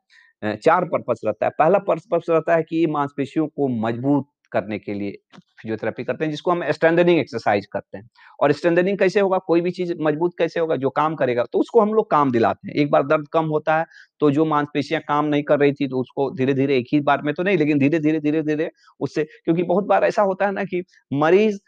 4 0.57 0.85
पर्पस 0.87 1.21
रहता 1.25 1.45
है। 1.45 1.51
पहला 1.59 1.79
पर्पस 1.87 2.25
रहता 2.29 2.55
है 2.55 2.63
कि 2.63 2.85
मांसपेशियों 2.89 3.47
को 3.49 3.67
मज़बूत 3.79 4.27
करने 4.51 4.77
के 4.79 4.93
लिए 4.93 5.11
फिजियोथेरेपी 5.31 6.03
करते 6.03 6.25
हैं, 6.25 6.31
जिसको 6.31 6.51
हम 6.51 6.63
स्ट्रेंथनिंग 6.71 7.19
एक्सरसाइज 7.19 7.65
करते 7.73 7.97
हैं। 7.97 8.07
और 8.39 8.51
स्ट्रेंथनिंग 8.51 8.97
कैसे 8.99 9.19
होगा? 9.19 9.37
कोई 9.47 9.61
भी 9.61 9.71
चीज़ 9.71 9.93
मज़बूत 10.01 10.33
कैसे 10.37 10.59
होगा? 10.59 10.75
जो 10.77 10.89
काम 10.91 11.15
करेगा 11.15 11.43
तो 11.53 11.59
उसको 11.59 11.81
हम 11.81 11.93
लोग 11.93 12.09
काम 12.11 12.31
दिलाते 12.31 12.67
हैं। 12.67 12.75
एक 12.75 12.91
बार 12.91 13.03
दर्द 13.07 13.27
कम 13.33 13.45
होता 13.47 13.77
है 13.77 13.85
तो 14.21 14.31
जो 14.31 14.45
मांसपेशियाँ 14.47 15.01
काम 15.07 15.25
नहीं 15.27 15.43
कर 15.43 15.59
रही 15.59 15.73
थी 15.73 15.87
तो 15.87 15.99
उसको 16.01 16.29
धीरे 16.37 16.53
धीरे 16.53 16.77
एक 16.77 16.87
ही 16.93 16.99
बार 17.01 17.21
में 17.23 17.33
तो 17.33 17.43
नहीं, 17.43 17.57
लेकिन 17.57 17.79
धीरे 17.79 17.99
धीरे 17.99 18.19
धीरे 18.21 18.41
धीरे 18.43 18.69
उससे, 18.99 19.23
क्योंकि 19.45 19.63
बहुत 19.65 19.85
बार 19.85 20.03
ऐसा 20.05 20.21
होता 20.23 20.45
है 20.45 20.51
ना 20.53 20.63
कि 20.65 20.83
मरीज़ 21.15 21.59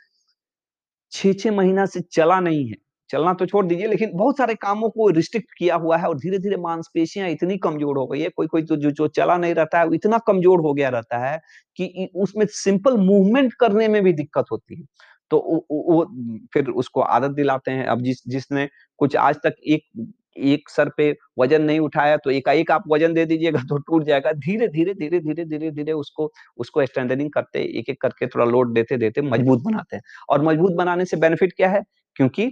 छह 1.12 1.34
छह 1.34 1.52
महीना 1.52 1.86
से 1.88 2.02
चला 2.12 2.40
नहीं 2.42 2.68
है। 2.68 2.76
चलना 3.10 3.34
तो 3.34 3.46
छोड़ 3.46 3.66
दीजिए, 3.66 3.88
लेकिन 3.88 4.12
बहुत 4.16 4.38
सारे 4.38 4.54
कामों 4.56 4.90
को 4.90 5.08
रिस्ट्रिक्ट 5.12 5.50
किया 5.58 5.76
हुआ 5.78 5.98
है 5.98 6.08
और 6.08 6.18
धीरे-धीरे 6.20 6.58
मांसपेशियाँ 6.60 7.30
इतनी 7.30 7.58
कमज़ोर 7.60 7.98
हो 7.98 8.06
गई 8.08 8.22
है, 8.22 8.30
कोई-कोई 8.30 8.64
तो 8.64 8.76
जो 8.78 8.92
जो 8.92 9.08
चला 9.10 9.38
नहीं 9.38 9.54
रहता 9.56 9.80
है 9.82 9.96
इतना 9.96 10.18
कमज़ोर 10.28 10.62
हो 10.62 10.74
गया 10.74 10.90
रहता 10.90 11.18
है 11.20 11.38
कि 11.78 12.10
उसमें 12.18 12.46
सिंपल 12.54 12.98
मूवमेंट 13.00 13.54
करने 13.56 13.88
में 13.88 14.02
भी 14.04 14.14
दिक्कत 14.14 14.46
होती 14.52 14.76
है। 14.76 14.86
तो 15.32 15.38
वो 15.72 16.04
फिर 16.54 16.70
उसको 16.74 17.02
आदत 17.02 17.32
दिलाते 17.32 17.72
हैं। 17.72 17.86
अब 17.88 18.02
जिस, 18.02 18.22
जिसने 18.28 18.68
कुछ 19.00 19.16
आज 19.18 19.36
तक 19.38 19.56
एक 19.68 19.84
एक 20.36 20.70
सर 20.70 20.90
पे 20.98 21.12
वज़न 21.40 21.62
नहीं 21.64 21.80
उठाया 21.82 22.18
तो 22.18 22.32
एकाएक 22.32 22.72
आप 22.72 22.84
वज़न 22.88 23.14
दे 23.14 23.26
दीजिएगा 23.26 23.60
तो 23.70 23.78
टूट 23.80 24.04
जाएगा। 24.04 24.32
धीरे-धीरे 24.34 24.94
धीरे-धीरे 24.96 25.46
धीरे-धीरे 25.48 25.92
उसको 25.94 26.32
उसको 26.58 26.86
स्ट्रेंथनिंग 26.86 27.32
करते, 27.32 27.64
एक-एक 27.72 28.02
करके 28.02 28.28
थोड़ा 28.28 28.46
लोड 28.48 28.74
देते-देते 28.74 29.22
मज़बूत 29.24 29.64
बनाते 29.64 29.96
हैं। 29.96 30.04
और 30.30 30.44
मज़बूत 30.44 30.74
बनाने 30.76 31.06
से 31.06 31.18
बेनिफिट 31.18 31.54
क्या 31.58 31.70
है? 31.70 31.82
क्योंकि 32.16 32.52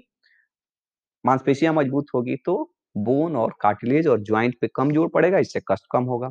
मांसपेशियाँ 1.24 1.74
मज़बूत 1.74 2.06
होगी 2.16 2.36
तो 2.46 2.56
बोन 3.00 3.36
और 3.36 3.54
कार्टिलेज 3.62 4.08
और 4.08 4.22
ज्वाइंट 4.22 4.56
पे 4.62 4.68
कम 4.76 4.92
ज़ोर 4.92 5.08
पड़ेगा, 5.10 5.38
इससे 5.40 5.60
कष्ट 5.68 5.86
कम 5.92 6.04
होगा। 6.06 6.30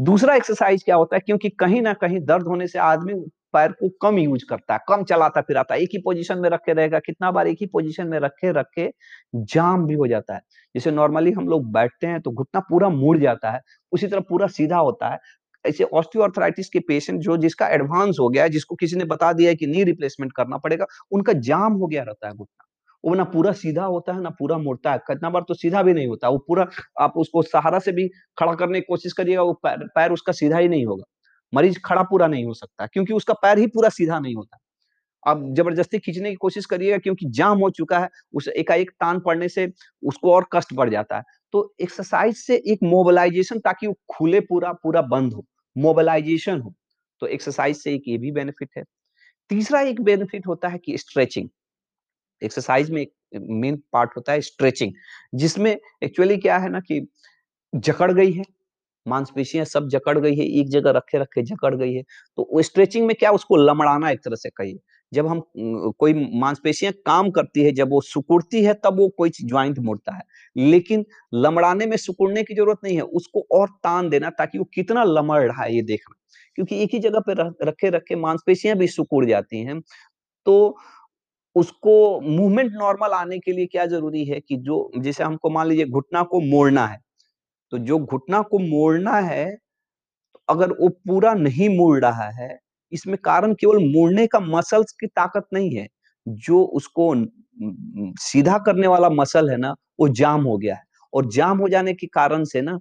दूसरा 0.00 0.34
एक्सरसाइज 0.34 0.82
क्या 0.84 0.96
होता 0.96 1.16
है? 1.16 1.20
क्योंकि 1.20 1.48
कहीं 1.58 1.80
ना 1.82 1.92
कहीं 1.96 2.20
दर्द 2.22 2.46
होने 2.46 2.66
से 2.68 2.78
आदमी 2.80 3.14
पैर 3.54 3.72
को 3.74 3.88
कम 4.02 4.18
यूज़ 4.18 4.44
करता 4.50 4.74
है 4.74 4.80
कम 4.88 5.02
चलाता 5.04 5.40
फिराता 5.42 5.74
है। 5.74 5.80
एक 5.82 5.88
ही 5.92 5.98
पोजीशन 6.00 6.38
में 6.38 6.48
रखे 6.50 6.72
रहेगा 6.72 6.98
कितना 7.00 7.30
बार 7.32 7.46
एक 7.48 7.58
ही 7.60 7.66
पोजीशन 7.68 8.08
में 8.08 8.18
रखे 8.20 8.52
रखे 8.52 8.90
जाम 9.34 9.86
भी 9.86 9.94
हो 9.94 10.06
जाता 10.06 10.34
है। 10.34 10.40
जैसे 10.74 10.90
नॉर्मली 10.92 11.32
हम 11.32 11.48
लोग 11.48 11.72
बैठते 11.72 12.06
हैं 12.06 12.20
तो 12.20 12.30
घुटना 12.32 12.60
पूरा 12.62 12.88
मुड़ 12.90 13.18
जाता 13.18 13.50
है 13.50 13.60
उसी 13.92 14.06
तरह 14.06 14.20
पूरा 14.28 14.46
सीधा 14.48 14.78
होता 14.78 15.08
है। 15.08 15.18
ऐसे 15.64 15.84
ऑस्टियोआर्थराइटिस 15.94 16.68
के 16.70 16.80
पेशेंट 16.88 17.20
जो 17.22 17.36
जिसका 17.38 17.68
एडवांस 17.70 18.16
हो 18.20 18.28
गया 18.28 18.42
है 18.42 18.48
जिसको 18.50 18.74
किसी 18.76 18.96
ने 18.96 19.04
बता 19.06 19.32
दिया 19.32 19.50
है 19.50 19.56
कि 19.56 19.66
नी 19.66 19.84
रिप्लेसमेंट 19.84 20.32
करना 20.36 20.56
पड़ेगा 20.58 20.86
उनका 21.12 21.32
जाम 21.42 21.72
हो 21.74 21.86
गया 21.86 22.02
रहता 22.02 22.28
है 22.28 22.34
घुटना। 22.34 22.64
वो 23.04 23.14
ना 23.14 23.24
पूरा 23.26 23.52
सीधा 23.54 23.84
होता 23.86 24.12
है 24.14 24.22
ना 24.22 24.30
पूरा 24.38 24.58
मुड़ता 24.58 24.92
है। 24.92 24.98
कितना 25.00 25.30
बार 25.30 25.42
तो 25.48 25.54
सीधा 25.54 25.82
भी 25.82 25.92
नहीं 25.94 26.06
होता 26.08 26.28
वो 26.28 26.38
पूरा 26.48 26.66
आप 27.00 27.12
उसको 27.18 27.42
सहारा 27.44 27.78
से 27.80 27.92
भी 27.92 28.08
खड़ा 28.38 28.54
करने 28.54 28.80
की 28.80 28.84
कोशिश 28.88 29.12
करिएगा 29.14 29.42
वो 29.42 29.52
पैर, 29.62 29.86
पैर 29.94 30.12
उसका 30.12 30.32
सीधा 30.34 30.58
ही 30.58 30.68
नहीं 30.68 30.86
होगा। 30.86 31.04
मरीज़ 31.52 31.78
खड़ा 31.84 32.02
पूरा 32.04 32.26
नहीं 32.26 32.44
हो 32.46 32.54
सकता, 32.54 32.86
क्योंकि 32.86 33.12
उसका 33.14 33.34
पैर 33.36 33.58
ही 33.58 33.66
पूरा 33.68 33.88
सीधा 33.90 34.18
नहीं 34.20 34.34
होता। 34.34 34.58
आप 35.26 35.42
ज़बरदस्ती 35.56 35.98
खींचने 36.00 36.30
की 36.30 36.36
कोशिश 36.36 36.66
करिएगा, 36.66 36.98
क्योंकि 36.98 37.26
जाम 37.30 37.58
हो 37.58 37.70
चुका 37.72 37.98
है, 37.98 38.08
उस 38.34 38.48
एकाएक 38.50 38.90
तान 38.92 39.20
पड़ने 39.20 39.48
से 39.50 39.72
उसको 40.02 40.32
और 40.32 40.46
कष्ट 40.52 40.74
बढ़ 40.74 40.90
जाता 40.90 41.16
है। 41.16 41.22
तो 41.54 41.74
एक्सरसाइज 41.82 42.36
से 42.38 42.56
एक 42.66 42.78
मोबिलाइजेशन 42.84 43.58
ताकि 43.60 43.86
वो 43.86 43.94
खुले 44.10 44.40
पूरा 44.42 44.72
पूरा 44.74 45.02
बंद 45.04 45.34
हो, 45.34 45.44
मोबिलाइजेशन 45.76 46.60
हो 46.60 46.74
तो 47.22 47.26
एक्सरसाइज 47.28 47.76
से 47.76 47.94
एक 47.94 48.02
ये 48.08 48.18
भी 48.18 48.30
बेनिफिट 48.32 48.70
है। 48.76 48.82
तीसरा 49.50 49.80
एक 49.82 50.00
बेनिफिट 50.02 50.46
होता 50.46 50.68
है 50.68 50.78
कि 50.78 50.98
स्ट्रेचिंग, 50.98 51.48
एक्सरसाइज 52.42 52.90
में 52.90 53.00
एक 53.02 53.12
मेन 53.34 53.76
पार्ट 53.92 54.10
होता 54.16 54.32
है 54.32 54.40
स्ट्रेचिंग, 54.42 54.92
जिसमें 55.34 55.76
एक्चुअली 56.04 56.36
क्या 56.38 56.58
है 56.58 56.70
ना 56.70 56.80
कि 56.82 57.00
जकड़ 57.72 58.12
गई 58.12 58.32
है 58.32 58.44
मांसपेशियाँ 59.06 59.64
सब 59.66 59.88
जकड़ 59.90 60.18
गई 60.18 60.34
है, 60.36 60.44
एक 60.60 60.68
जगह 60.70 60.90
रखे 60.92 61.18
रखे 61.18 61.42
जकड़ 61.44 61.74
गई 61.76 61.92
है। 61.94 62.02
तो 62.38 62.62
स्ट्रेचिंग 62.62 63.06
में 63.06 63.14
क्या 63.16 63.30
उसको 63.32 63.56
लमड़ाना 63.58 64.10
एक 64.10 64.20
तरह 64.24 64.36
से 64.36 64.50
कहिए। 64.50 64.78
जब 65.12 65.26
हम 65.26 65.42
कोई 66.00 66.14
मांसपेशियाँ 66.40 66.92
काम 67.06 67.30
करती 67.30 67.62
है, 67.64 67.72
जब 67.72 67.90
वो 67.90 68.00
सुकुड़ती 68.02 68.62
है, 68.64 68.74
तब 68.76 68.98
वो 68.98 69.08
कोई 69.18 69.30
ज्वाइंट 69.42 69.78
मुड़ता 69.80 70.14
है। 70.16 70.22
लेकिन 70.56 71.04
लमड़ाने 71.36 71.86
में 71.86 71.96
सुकुड़ने 71.98 72.42
की 72.44 72.54
ज़रूरत 72.54 72.78
नहीं 72.84 72.96
है, 72.96 73.02
उसको 73.02 73.46
और 73.52 73.68
तान 73.84 74.08
देना 74.10 74.30
ताकि 74.32 74.58
वो 74.58 74.64
कितना 74.74 75.04
लमड़ 75.06 75.42
रहा 75.42 75.62
है 75.64 75.74
ये 75.74 75.82
देखना। 75.84 76.16
क्योंकि 76.58 76.82
एक 76.82 76.90
ही 76.94 76.98
जगह 77.00 77.20
पे 77.28 77.34
रखे 77.62 77.90
रखे 77.90 78.16
मांसपेशियाँ 78.18 78.76
भी 78.78 78.86
सुकुड़ 78.88 79.24
जाती 79.26 79.62
हैं 79.62 79.80
तो 80.46 80.76
उसको 81.56 81.94
मूवमेंट 82.22 82.72
नॉर्मल 82.74 83.12
आने 83.14 83.38
के 83.40 83.52
लिए 83.52 83.66
क्या 83.68 83.86
ज़रूरी 83.86 84.24
है 84.26 84.40
कि 84.40 84.56
जो, 84.58 84.90
जैसे 84.98 85.24
हमको 85.24 85.50
मान 85.50 85.68
लीजिए 85.68 85.86
घुटना 85.86 86.22
को 86.24 86.40
मोड़ना 86.42 86.86
है 86.86 86.98
तो 87.72 87.78
जो 87.80 87.98
घुटना 88.00 88.40
को 88.44 88.58
मोड़ना 88.60 89.16
है 89.22 89.46
तो 90.34 90.40
अगर 90.48 90.72
वो 90.72 90.88
पूरा 91.08 91.34
नहीं 91.34 91.68
मोड़ 91.78 91.98
रहा 92.00 92.28
है, 92.32 92.58
इसमें 92.92 93.16
कारण 93.24 93.54
केवल 93.54 93.78
मोड़ने 93.92 94.26
का 94.28 94.40
मसल्स 94.42 94.92
की 95.00 95.06
ताकत 95.08 95.46
नहीं 95.54 95.70
है। 95.76 95.86
जो 96.26 96.62
उसको 96.74 97.14
सीधा 98.22 98.58
करने 98.66 98.86
वाला 98.86 99.10
मसल 99.10 99.50
है 99.50 99.56
ना, 99.58 99.74
वो 100.00 100.08
जाम 100.10 100.44
हो 100.44 100.56
गया 100.58 100.74
है। 100.76 100.82
और 101.12 101.26
जाम 101.32 101.58
हो 101.58 101.68
जाने 101.68 101.94
के 101.94 102.06
कारण 102.08 102.44
से 102.46 102.62
ना, 102.62 102.78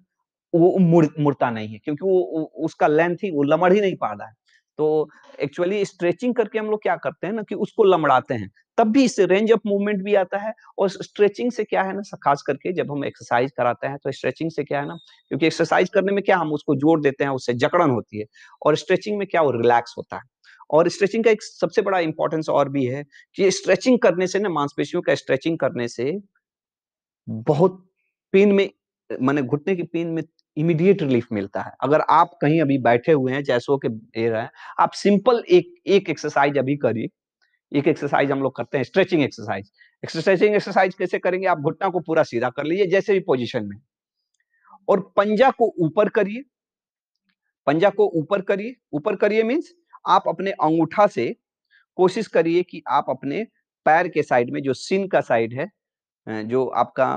वो 0.53 0.77
मुड़, 0.79 1.05
मुड़ता 1.19 1.49
नहीं 1.51 1.69
है, 1.69 1.79
क्योंकि 1.79 2.05
वो, 2.05 2.43
उसका 2.65 2.87
लेंथ 2.87 3.17
ही, 3.23 3.31
वो 3.31 3.43
लमड़ 3.45 3.73
ही 3.73 3.81
नहीं 3.81 3.95
पा 3.97 4.11
रहा 4.13 4.27
है। 4.27 4.33
तो 4.79 5.09
एक्चुअली 5.41 5.83
स्ट्रेचिंग 5.85 6.35
करके 6.35 6.59
हम 6.59 6.69
लोग 6.71 6.81
क्या 6.83 6.95
करते 6.97 7.27
हैं 7.27 7.33
ना 7.33 7.43
कि 7.43 7.55
उसको 7.57 7.83
लमड़ाते 7.85 8.33
हैं। 8.35 8.49
तब 8.77 8.91
भी 8.91 9.03
इससे 9.05 9.25
रेंज 9.25 9.51
ऑफ़ 9.51 9.62
मूवमेंट 9.67 10.03
भी 10.03 10.15
आता 10.15 10.38
है 10.39 10.53
और 10.79 10.89
स्ट्रेचिंग 10.89 11.51
से 11.51 11.63
क्या 11.63 11.84
है 11.84 11.94
ना 11.96 12.01
खास 12.24 12.41
करके 12.48 12.74
जब 12.74 12.91
हम 12.91 13.05
एक्सरसाइज 13.05 13.51
कराते 13.58 13.88
हैं 13.88 13.98
तो 14.03 14.12
स्ट्रेचिंग 14.12 14.51
से 14.51 14.63
क्या 14.63 14.79
है 14.79 14.88
ना, 14.88 14.98
क्योंकि 15.29 15.46
एक्सरसाइज 15.48 15.89
करने 15.89 16.12
में 16.13 16.24
क्या 16.24 16.38
हम 16.38 16.53
उसको 16.53 16.75
जोड़ 16.77 17.00
देते 17.01 17.24
हैं, 17.24 17.32
उससे 17.32 17.53
जकड़न 17.55 17.89
होती 17.91 18.20
है 18.20 18.25
और 18.62 18.75
स्ट्रेचिंग 18.77 19.17
में 19.20 19.27
क्या 19.27 19.41
वो 19.41 19.51
रिलैक्स 19.53 19.94
होता 19.98 20.15
है। 20.17 20.24
और 20.70 20.89
स्ट्रेचिंग 20.89 21.24
का 21.24 21.32
एक 21.32 21.44
सबसे 21.44 21.82
बड़ा 21.82 22.00
इंपॉर्टेंस 22.01 22.50
और 22.50 22.70
भी 22.70 22.86
है 22.86 23.03
कि 23.38 23.50
स्ट्रेचिंग 23.51 24.00
करने 24.00 24.27
से 24.27 24.39
ना, 24.39 24.50
मांसपेशियों 24.51 25.01
का 25.01 25.15
स्ट्रेचिंग 25.15 25.58
करने 25.60 25.88
से 25.88 26.12
बहुत 27.27 27.86
पेन 28.34 28.51
में, 28.51 28.70
मैंने 29.10 29.41
घुटने 29.44 29.75
की 29.75 29.84
पेन 29.84 30.08
में 30.10 30.24
इमीडिएट 30.58 31.01
रिलीफ 31.03 31.27
मिलता 31.34 31.62
है। 31.62 31.72
अगर 31.84 32.01
आप 32.12 32.38
कहीं 32.41 32.62
अभी 32.62 32.77
बैठे 32.79 33.12
हुए 33.12 33.32
हैं 33.34 33.44
चाहे 33.44 33.60
सो 33.60 33.77
के 33.86 34.27
आप 34.79 34.91
सिंपल 34.96 35.44
एक 35.50 35.74
एक 35.88 36.10
एक्सरसाइज 36.10 36.58
अभी 36.58 36.75
करिए। 36.77 37.08
एक 37.72 37.88
एक्सरसाइज 37.88 38.31
हम 38.31 38.41
लोग 38.41 38.55
करते 38.55 38.77
हैं 38.77 38.84
स्ट्रेचिंग 38.84 39.24
एक्सरसाइज 39.24 39.72
एक्सरसाइजिंग 40.03 40.55
एक्सरसाइज 40.55 40.93
कैसे 40.95 41.19
करेंगे? 41.19 41.48
आप 41.48 41.60
घुटना 41.60 41.89
को 41.89 42.00
पूरा 42.00 42.24
सीधा 42.24 42.50
कर 42.50 42.63
लीजिए, 42.63 42.86
जैसे 42.86 43.13
भी 43.13 43.19
पोजीशन 43.19 43.65
में। 43.65 43.77
और 44.88 45.00
पंजा 45.17 45.50
को 45.51 45.74
ऊपर 45.79 46.10
करिए। 46.10 46.43
पंजा 47.67 47.89
को 47.89 48.07
ऊपर 48.15 48.41
करिए। 48.41 48.75
ऊपर 48.93 49.15
करिए 49.15 49.43
मीन्स 49.43 49.74
आप 50.07 50.24
अपने 50.27 50.51
अंगूठा 50.53 51.07
से 51.07 51.36
कोशिश 51.98 52.27
करिए 52.27 52.63
कि 52.63 52.81
आप 52.88 53.05
अपने 53.10 53.43
पैर 53.86 54.07
के 54.07 54.24
साइड 54.24 54.51
में, 54.53 54.62
जो 54.62 54.74
सिन 54.74 55.07
का 55.07 55.22
साइड 55.22 55.53
है 55.53 55.69
जो 56.27 56.65
आपका 56.67 57.07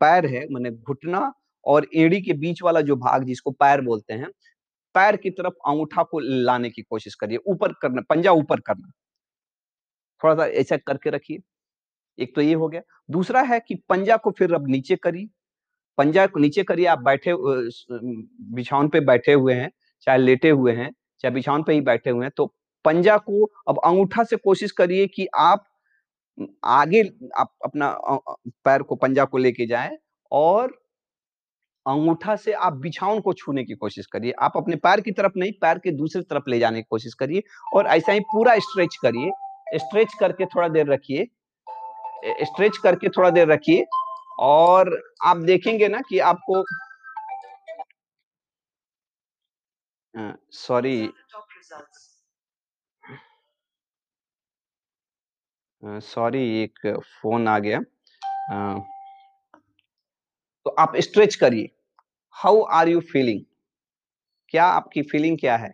पैर 0.00 0.26
है, 0.26 0.46
मैंने 0.48 0.70
घुटना 0.70 1.32
और 1.64 1.86
एड़ी 1.94 2.20
के 2.22 2.32
बीच 2.34 2.62
वाला 2.62 2.80
जो 2.80 2.96
भाग 2.96 3.24
जिसको 3.24 3.50
पैर 3.50 3.80
बोलते 3.80 4.14
हैं 4.14 4.28
पैर 4.98 5.16
की 5.16 5.30
तरफ़ 5.32 5.54
अंगूठा 5.68 6.02
को 6.04 6.20
लाने 6.20 6.70
की 6.70 6.82
कोशिश 6.82 7.14
करिए, 7.16 7.38
ऊपर 7.48 7.72
करना, 7.82 8.02
पंजा 8.10 8.32
ऊपर 8.34 8.60
करना। 8.62 8.90
थोड़ा 10.22 10.34
सा 10.36 10.46
ऐसा 10.60 10.76
करके 10.76 11.10
रखिए। 11.10 11.38
एक 12.18 12.34
तो 12.36 12.40
ये 12.42 12.54
हो 12.54 12.68
गया। 12.68 12.82
दूसरा 13.10 13.42
है 13.42 13.60
कि 13.60 13.74
पंजा 13.90 14.16
को 14.18 14.30
फिर 14.38 14.54
अब 14.54 14.68
नीचे 14.70 14.96
करिए। 14.96 15.28
पंजा 15.98 16.26
को 16.28 16.40
नीचे 16.40 16.62
करिए, 16.64 16.86
आप 16.86 17.00
बैठे 17.04 17.34
बिछावन 18.54 18.88
पे 18.88 19.00
बैठे 19.02 19.32
हुए 19.34 19.54
हैं, 19.54 19.70
चाहे 20.02 20.18
लेटे 20.18 20.50
हुए 20.50 20.72
हैं, 20.74 20.90
चाहे 21.20 21.34
बिछावन 21.34 21.62
पे 21.64 21.72
ही 21.74 21.80
बैठे 21.82 22.10
हुए 22.10 22.24
हैं 22.24 22.32
तो 22.36 22.46
पंजा 22.84 23.16
को 23.18 23.44
अब 23.68 23.80
अंगूठा 23.86 24.24
से 24.24 24.36
कोशिश 24.38 24.72
करिए 24.72 25.06
कि 25.08 25.26
आप 25.38 25.64
आगे 26.64 27.02
आप 27.38 27.52
अपना 27.64 27.90
पैर 28.64 28.82
को 28.82 28.96
पंजा 28.96 29.24
को 29.26 29.38
लेके 29.38 29.66
जाएँ 29.66 29.98
और 30.32 30.78
अंगूठा 31.88 32.34
से 32.36 32.52
आप 32.52 32.72
बिछावन 32.72 33.20
को 33.20 33.32
छूने 33.32 33.64
की 33.64 33.74
कोशिश 33.74 34.06
करिए। 34.06 34.32
आप 34.42 34.52
अपने 34.56 34.76
पैर 34.76 35.00
की 35.00 35.10
तरफ़ 35.10 35.32
नहीं 35.36 35.52
पैर 35.52 35.78
के 35.78 35.90
दूसरी 35.90 36.22
तरफ़ 36.22 36.50
ले 36.50 36.58
जाने 36.58 36.78
की 36.78 36.86
कोशिश 36.90 37.14
करिए 37.14 37.42
और 37.74 37.86
ऐसा 37.86 38.12
ही 38.12 38.20
पूरा 38.32 38.58
स्ट्रेच 38.58 38.96
करिए। 39.02 39.30
स्ट्रेच 39.78 40.14
करके 40.20 40.46
थोड़ा 40.46 40.68
देर 40.68 40.86
रखिए। 40.86 41.28
स्ट्रेच 42.44 42.76
करके 42.78 43.08
थोड़ा 43.08 43.30
देर 43.30 43.48
रखिए 43.48 43.84
और 44.40 45.02
आप 45.24 45.36
देखेंगे 45.36 45.88
ना 45.88 46.00
कि 46.08 46.18
आपको 46.18 46.64
सॉरी। 50.52 51.10
सॉरी 55.84 56.62
एक 56.62 56.78
फ़ोन 57.22 57.48
आ 57.48 57.58
गया। 57.58 57.78
आ, 58.52 58.78
तो 60.66 60.70
आप 60.78 60.96
स्ट्रेच 60.96 61.34
करिए। 61.34 61.68
हाउ 62.38 62.60
आर 62.72 62.88
यू 62.88 63.00
फीलिंग 63.02 63.40
क्या 64.52 64.64
आपकी 64.64 65.02
फीलिंग 65.02 65.38
क्या 65.38 65.56
है? 65.56 65.72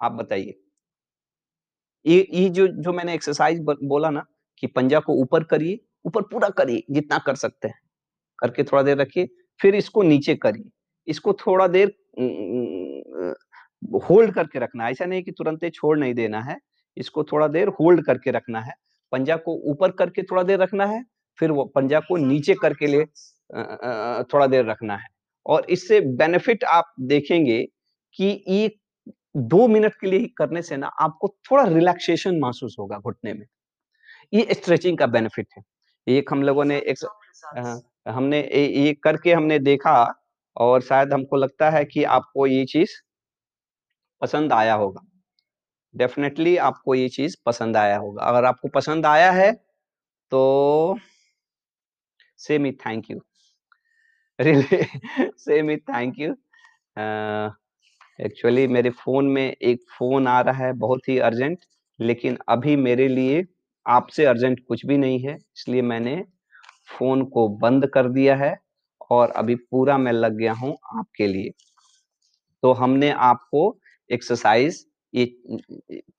आप 0.00 0.12
बताइए। 0.12 0.54
ये 2.04 2.26
ये 2.34 2.48
जो 2.48 2.66
जो 2.68 2.92
मैंने 2.92 3.14
एक्सरसाइज 3.14 3.60
बोला 3.62 4.10
ना 4.10 4.24
कि 4.62 4.66
पंजा 4.66 5.00
को 5.00 5.14
ऊपर 5.22 5.44
करिए 5.44 5.78
ऊपर 6.04 6.22
पूरा 6.22 6.48
करिए 6.50 6.82
जितना 6.90 7.18
कर 7.18 7.34
सकते 7.34 7.68
हैं। 7.68 7.80
करके 8.38 8.64
थोड़ा 8.64 8.82
देर 8.82 8.96
रखिए 8.96 9.28
फिर 9.60 9.74
इसको 9.74 10.02
नीचे 10.02 10.34
करिए। 10.36 10.70
इसको 11.08 11.32
थोड़ा 11.36 11.66
देर 11.68 11.94
होल्ड 14.04 14.34
करके 14.34 14.58
रखना 14.58 14.88
ऐसा 14.88 15.04
नहीं 15.04 15.22
कि 15.22 15.32
तुरंत 15.32 15.70
छोड़ 15.74 15.98
नहीं 15.98 16.14
देना 16.14 16.40
है, 16.40 16.58
इसको 16.96 17.24
थोड़ा 17.24 17.48
देर 17.48 17.68
होल्ड 17.80 18.04
करके 18.06 18.30
रखना 18.30 18.60
है। 18.60 18.74
पंजा 19.12 19.36
को 19.38 19.60
ऊपर 19.70 19.90
करके 19.92 20.22
थोड़ा 20.22 20.42
देर 20.42 20.58
रखना 20.58 20.86
है, 20.86 21.04
फिर 21.38 21.50
वो 21.50 21.64
पंजा 21.66 22.00
को 22.00 22.16
नीचे 22.18 22.54
करके 22.62 22.86
लिए 22.86 23.04
थोड़ा 24.24 24.46
देर 24.46 24.64
रखना 24.66 24.96
है। 24.96 25.08
और 25.50 25.66
इससे 25.70 26.00
बेनिफिट 26.18 26.64
आप 26.66 26.92
देखेंगे 27.02 27.62
कि 28.16 28.44
ये 28.48 28.70
2 29.38 29.66
मिनट 29.68 29.94
के 30.00 30.06
लिए 30.06 30.20
ही 30.20 30.26
करने 30.38 30.62
से 30.62 30.76
ना 30.76 30.86
आपको 31.02 31.28
थोड़ा 31.50 31.64
रिलैक्सेशन 31.66 32.38
महसूस 32.40 32.76
होगा 32.80 32.98
घुटने 32.98 33.32
में। 33.34 33.46
ये 34.32 34.46
स्ट्रेचिंग 34.54 34.98
का 34.98 35.06
बेनिफिट 35.08 35.48
है। 35.56 35.62
एक 36.06 36.32
हम 36.32 36.42
लोगों 36.44 36.64
ने 36.64 36.78
एक 36.80 37.06
हमने 38.08 38.40
ये 38.42 38.92
करके 39.04 39.32
हमने 39.32 39.58
देखा 39.60 39.94
और 40.56 40.80
शायद 40.82 41.12
हमको 41.12 41.36
लगता 41.36 41.70
है 41.70 41.84
कि 41.86 42.04
आपको 42.06 42.46
ये 42.46 42.64
चीज़ 42.66 42.90
पसंद 44.22 44.52
आया 44.52 44.74
होगा। 44.74 45.00
डेफ़िनेटली 45.94 46.56
आपको 46.62 46.94
ये 46.94 47.08
चीज़ 47.10 47.36
पसंद 47.46 47.76
आया 47.76 47.96
होगा। 47.98 48.24
अगर 48.24 48.44
आपको 48.46 48.68
पसंद 48.70 49.06
आया 49.06 49.30
है, 49.32 49.52
तो 50.32 50.98
से 52.40 52.58
मी 52.58 52.72
थैंक 52.76 53.10
यू। 53.10 53.20
रियली 54.40 55.30
से 55.38 55.60
मी 55.62 55.76
थैंक 55.78 56.18
यू। 56.18 56.28
एक्चुअली 58.18 58.66
मेरे 58.68 58.90
फ़ोन 58.92 59.26
में 59.28 59.42
एक 59.42 59.80
फ़ोन 59.98 60.26
आ 60.28 60.40
रहा 60.40 60.64
है 60.66 60.72
बहुत 60.78 61.08
ही 61.08 61.18
अर्जेंट, 61.20 61.58
लेकिन 61.98 62.38
अभी 62.48 62.76
मेरे 62.78 63.08
लिए 63.08 63.44
आपसे 63.86 64.24
अर्जेंट 64.26 64.60
कुछ 64.68 64.84
भी 64.86 64.96
नहीं 64.98 65.18
है, 65.20 65.34
इसलिए 65.34 65.82
मैंने 65.82 66.16
फ़ोन 66.88 67.24
को 67.26 67.48
बंद 67.58 67.86
कर 67.94 68.08
दिया 68.10 68.36
है 68.36 68.54
और 69.10 69.30
अभी 69.32 69.54
पूरा 69.54 69.98
मैं 69.98 70.12
लग 70.12 70.36
गया 70.38 70.52
हूँ 70.54 70.76
आपके 70.98 71.26
लिए। 71.26 71.50
तो 72.62 72.72
हमने 72.74 73.10
आपको 73.10 73.76
एक्सरसाइज़ 74.10 74.84
ये 75.14 75.26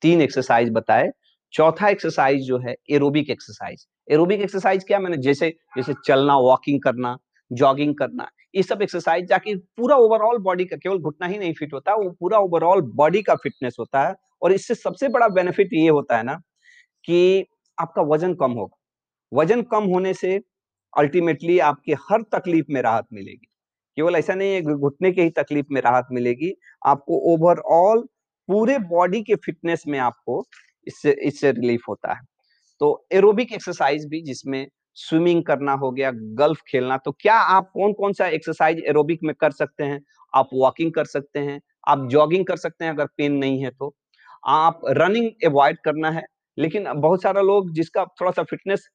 3 0.02 0.20
एक्सरसाइज़ 0.22 0.70
बताए। 0.72 1.10
चौथा 1.54 1.88
एक्सरसाइज़ 1.88 2.42
जो 2.44 2.58
है 2.58 2.74
एरोबिक 2.90 3.30
एक्सरसाइज़। 3.30 3.86
एरोबिक 4.08 4.40
एक्सरसाइज़ 4.40 4.84
क्या 4.86 4.98
मैंने 4.98 5.16
जैसे 5.18 5.50
जैसे 5.76 5.94
चलना, 6.06 6.36
वॉकिंग 6.38 6.80
करना, 6.82 7.16
जॉगिंग 7.52 7.94
करना, 7.96 8.28
ये 8.54 8.62
सब 8.62 8.82
एक्सरसाइज़ 8.82 9.26
जाके 9.26 9.54
पूरा 9.76 9.96
ओवरऑल 9.98 10.38
बॉडी 10.42 10.64
का 10.66 10.76
केवल 10.76 10.98
घुटना 11.00 11.26
ही 11.26 11.38
नहीं 11.38 11.52
फिट 11.54 11.72
होता, 11.74 11.94
वो 11.94 12.10
पूरा 12.20 12.38
ओवरऑल 12.40 12.80
बॉडी 12.96 13.22
का 13.22 13.34
फिटनेस 13.36 13.76
होता 13.80 14.06
है 14.08 14.14
और 14.42 14.52
इससे 14.52 14.74
सबसे 14.74 15.08
बड़ा 15.10 15.28
बेनिफिट 15.30 15.70
ये 15.74 15.88
होता 15.90 16.16
है 16.16 16.22
ना 16.24 16.34
कि 17.04 17.46
आपका 17.78 18.02
वज़न 18.04 18.34
कम 18.36 18.52
होगा। 18.52 18.76
वज़न 19.32 19.62
कम 19.64 19.84
होने 19.86 20.14
से 20.14 20.36
अल्टीमेटली 20.92 21.58
आपके 21.62 21.92
हर 22.02 22.22
तकलीफ़ 22.34 22.66
में 22.70 22.80
राहत 22.82 23.06
मिलेगी। 23.12 23.46
केवल 23.96 24.16
ऐसा 24.16 24.34
नहीं 24.34 24.54
है 24.54 24.62
घुटने 24.74 25.10
के 25.12 25.22
ही 25.22 25.30
तकलीफ़ 25.32 25.66
में 25.72 25.80
राहत 25.82 26.06
मिलेगी, 26.12 26.54
आपको 26.82 27.18
ओवरऑल 27.34 28.02
पूरे 28.48 28.78
बॉडी 28.90 29.22
के 29.22 29.34
फिटनेस 29.36 29.84
में 29.88 29.98
आपको 30.00 30.44
इससे 30.86 31.12
इससे 31.24 31.52
रिलीफ 31.52 31.82
होता 31.88 32.14
है। 32.14 32.20
तो 32.80 33.06
एरोबिक 33.12 33.52
एक्सरसाइज़ 33.52 34.06
भी 34.08 34.22
जिसमें 34.22 34.66
स्विमिंग 34.96 35.42
करना 35.44 35.72
हो 35.72 35.90
गया, 35.90 36.10
गल्फ 36.14 36.60
खेलना, 36.68 36.96
तो 36.96 37.12
क्या 37.12 37.34
आप 37.34 37.70
कौन-कौन 37.74 38.12
सा 38.12 38.26
एक्सरसाइज़ 38.28 38.78
एरोबिक 38.80 39.20
में 39.24 39.34
कर 39.40 39.50
सकते 39.50 39.84
हैं? 39.84 40.00
आप 40.34 40.48
वॉकिंग 40.54 40.92
कर 40.92 41.04
सकते 41.04 41.38
हैं, 41.40 41.60
आप 41.88 42.08
जॉगिंग 42.10 42.46
कर 42.46 42.56
सकते 42.56 42.84
हैं 42.84 42.92
अगर 42.92 43.06
पेन 43.06 43.32
नहीं 43.34 43.64
है 43.64 43.70
तो। 43.70 43.94
आप 44.48 44.80
रनिंग 44.88 45.30
अवॉइड 45.46 45.78
करना 45.84 46.10
है, 46.10 46.22
लेकिन 46.58 46.92
बहुत 46.96 47.22
सारा 47.22 47.42
लोग 47.42 47.72
जिसका 47.74 48.04
थोड़ा-सा 48.20 48.42
फिटनेस 48.42 48.88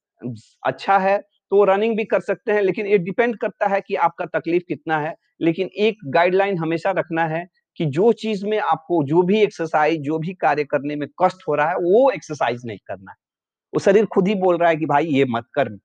अच्छा 0.66 0.98
है, 0.98 1.18
तो 1.52 1.64
रनिंग 1.64 1.98
भी 1.98 2.04
कर 2.06 2.20
सकते 2.20 2.52
हैं, 2.52 2.62
लेकिन 2.62 2.88
ये 2.88 2.98
डिपेंड 2.98 3.38
करता 3.38 3.68
है 3.68 3.82
कि 3.82 3.96
आपका 3.96 4.26
तकलीफ़ 4.26 4.64
कितना 4.68 5.00
है। 5.00 5.16
लेकिन 5.42 5.68
एक 5.78 5.98
गाइडलाइन 6.08 6.58
हमेशा 6.58 6.92
रखना 6.92 7.26
है 7.28 7.46
कि 7.78 7.86
जो 7.86 8.12
चीज़ 8.14 8.46
में 8.46 8.58
आपको 8.60 9.04
जो 9.04 9.22
भी 9.22 9.42
एक्सरसाइज़, 9.42 10.02
जो 10.02 10.20
भी 10.20 10.34
कार्य 10.34 10.64
करने 10.64 10.96
में 10.96 11.08
कष्ट 11.24 11.44
हो 11.48 11.56
रहा 11.56 11.70
है, 11.70 11.76
वो 11.76 12.10
एक्सरसाइज़ 12.12 12.62
नहीं 12.66 12.78
करना 12.88 13.12
है। 13.12 13.18
वो 13.74 13.80
शरीर 13.80 14.06
खुद 14.06 14.28
ही 14.28 14.36
बोल 14.36 14.58
रहा 14.58 14.70
है 14.70 14.76
कि 14.76 14.86
भाई 14.86 15.06
ये 15.08 15.26
मत 15.30 15.46
कर। 15.54 15.78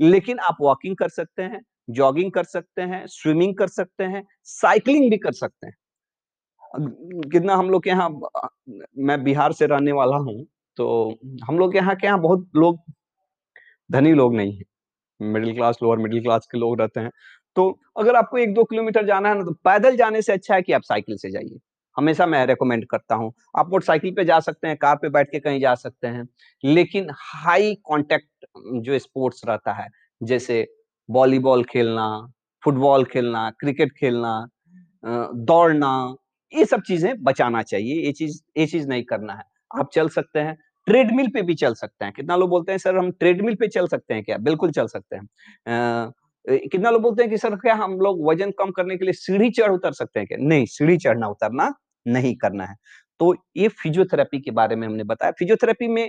लेकिन 0.00 0.38
आप 0.40 0.56
वॉकिंग 0.60 0.96
कर 0.96 1.08
सकते 1.08 1.42
हैं, 1.42 1.60
जॉगिंग 1.90 2.30
कर 2.32 2.44
सकते 2.44 2.82
हैं, 2.82 3.04
स्विमिंग 3.06 3.54
कर 3.56 3.68
सकते 3.68 4.04
हैं, 4.04 4.22
साइकिलिंग 4.44 5.10
भी 5.10 5.16
कर 5.18 5.32
सकते 5.32 5.66
हैं। 5.66 5.74
कितना 7.30 7.54
हम 7.54 7.70
लोग 7.70 7.82
के 7.84 7.90
यहाँ 7.90 8.08
मैं 8.98 9.22
बिहार 9.24 9.52
से 9.52 9.66
रहने 9.66 9.92
वाला 9.92 10.16
हूँ, 10.18 10.44
तो 10.78 11.18
हम 11.44 11.58
लोग 11.58 11.72
के 11.72 11.78
यहाँ 11.78 11.94
के 11.96 12.06
यहाँ 12.06 12.20
बहुत 12.20 12.48
लोग 12.56 12.78
धनी 13.90 14.12
लोग 14.14 14.34
नहीं 14.34 14.56
है 14.56 14.64
middle 15.20 15.54
class, 15.54 15.78
lower 15.82 15.98
middle 15.98 16.22
class 16.22 16.46
के 16.52 16.58
लोग 16.58 16.80
रहते 16.80 17.00
हैं। 17.00 17.10
तो 17.56 17.70
अगर 17.98 18.16
आपको 18.16 18.38
1-2 18.38 18.64
किलोमीटर 18.64 19.06
जाना 19.06 19.28
है 19.28 19.34
ना, 19.34 19.44
तो 19.44 19.52
पैदल 19.64 19.96
जाने 19.96 20.22
से 20.22 20.32
अच्छा 20.32 20.54
है 20.54 20.62
कि 20.62 20.72
आप 20.72 20.82
साइकिल 20.82 21.16
से 21.16 21.30
जाइए। 21.30 21.58
हमेशा 21.96 22.26
मैं 22.26 22.44
रिकमेंड 22.46 22.84
करता 22.86 23.14
हूँ। 23.14 23.32
आप 23.58 23.70
मोटरसाइकिल 23.70 24.14
पे 24.16 24.24
जा 24.24 24.38
सकते 24.40 24.68
हैं, 24.68 24.76
कार 24.76 24.96
पे 24.96 25.08
बैठ 25.10 25.28
के 25.32 25.40
कहीं 25.40 25.60
जा 25.60 25.74
सकते 25.76 26.06
हैं। 26.08 26.26
लेकिन 26.64 27.08
हाई 27.36 27.74
कॉन्टैक्ट 27.84 28.46
जो 28.82 28.98
स्पोर्ट्स 28.98 29.42
रहता 29.48 29.72
है, 29.74 29.88
जैसे 30.20 30.66
वॉलीबॉल 31.08 31.64
खेलना, 31.64 32.08
फुटबॉल 32.62 33.04
खेलना, 33.04 33.50
क्रिकेट 33.60 33.92
खेलना 33.92 34.46
दौड़ना, 35.04 36.14
ये 36.52 36.64
सब 36.64 36.82
चीज़ें 36.82 37.12
बचाना 37.24 37.62
चाहिए। 37.64 37.94
ये 38.06 38.12
चीज़ 38.12 38.40
ये 38.58 38.66
चीज़ 38.66 38.88
नहीं 38.88 39.02
करना 39.04 39.32
है। 39.34 39.42
आप 39.70 39.90
चल 39.94 40.08
सकते 40.10 40.40
हैं, 40.40 40.56
ट्रेडमिल 40.86 41.28
पे 41.34 41.42
भी 41.42 41.54
चल 41.54 41.74
सकते 41.74 42.04
हैं। 42.04 42.14
कितना 42.14 42.36
लोग 42.36 42.50
बोलते 42.50 42.72
हैं 42.72 42.78
सर 42.78 42.96
हम 42.96 43.10
ट्रेडमिल 43.12 43.54
पे 43.56 43.68
चल 43.68 43.86
सकते 43.88 44.14
हैं 44.14 44.22
क्या? 44.24 44.36
बिल्कुल 44.40 44.70
चल 44.72 44.86
सकते 44.88 45.16
हैं। 45.16 45.26
कितना 46.46 46.90
लोग 46.90 47.02
बोलते 47.02 47.22
हैं 47.22 47.30
कि 47.30 47.38
सर 47.38 47.54
क्या 47.56 47.74
हम 47.74 47.98
लोग 48.00 48.26
वज़न 48.28 48.50
कम 48.58 48.70
करने 48.70 48.96
के 48.96 49.04
लिए 49.04 49.12
सीढ़ी 49.14 49.50
चढ़-उतर 49.52 49.92
सकते 49.92 50.20
हैं 50.20 50.26
क्या? 50.28 50.38
नहीं, 50.40 50.66
सीढ़ी 50.66 50.96
चढ़ना-उतरना 50.98 51.72
नहीं 52.06 52.34
करना 52.36 52.64
है। 52.64 52.76
तो 53.20 53.34
ये 53.56 53.68
फिज़ियोथेरेपी 53.70 54.40
के 54.40 54.50
बारे 54.52 54.76
में 54.76 54.86
हमने 54.88 55.04
बताया। 55.04 55.32
फिज़ियोथेरेपी 55.32 55.88
में 55.88 56.08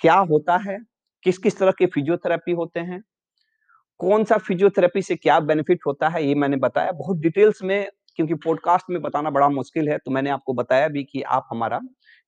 क्या 0.00 0.14
होता 0.26 0.56
है? 0.68 0.78
किस-किस 1.24 1.58
तरह 1.58 1.72
के 1.72 1.86
फिज़ियोथेरेपी 1.86 2.52
होते 2.52 2.80
हैं? 2.80 3.02
कौन-सा 4.00 4.36
फिज़ियोथेरेपी 4.38 5.02
से 5.02 5.16
क्या 5.16 5.38
बेनिफिट 5.42 5.80
होता 5.86 6.08
है, 6.08 6.26
ये 6.26 6.34
मैंने 6.34 6.56
बताया। 6.58 6.92
बहुत 6.92 7.18
डिटेल्स 7.18 7.62
में 7.64 7.86
क्योंकि 8.16 8.34
पॉडकास्ट 8.36 8.90
में 8.90 9.00
बताना 9.02 9.30
बड़ा 9.30 9.48
मुश्किल 9.50 9.88
है, 9.88 9.98
तो 9.98 10.10
मैंने 10.10 10.30
आपको 10.30 10.52
बताया 10.54 10.88
भी 10.88 11.04
कि 11.04 11.22
आप 11.30 11.46
हमारा 11.50 11.80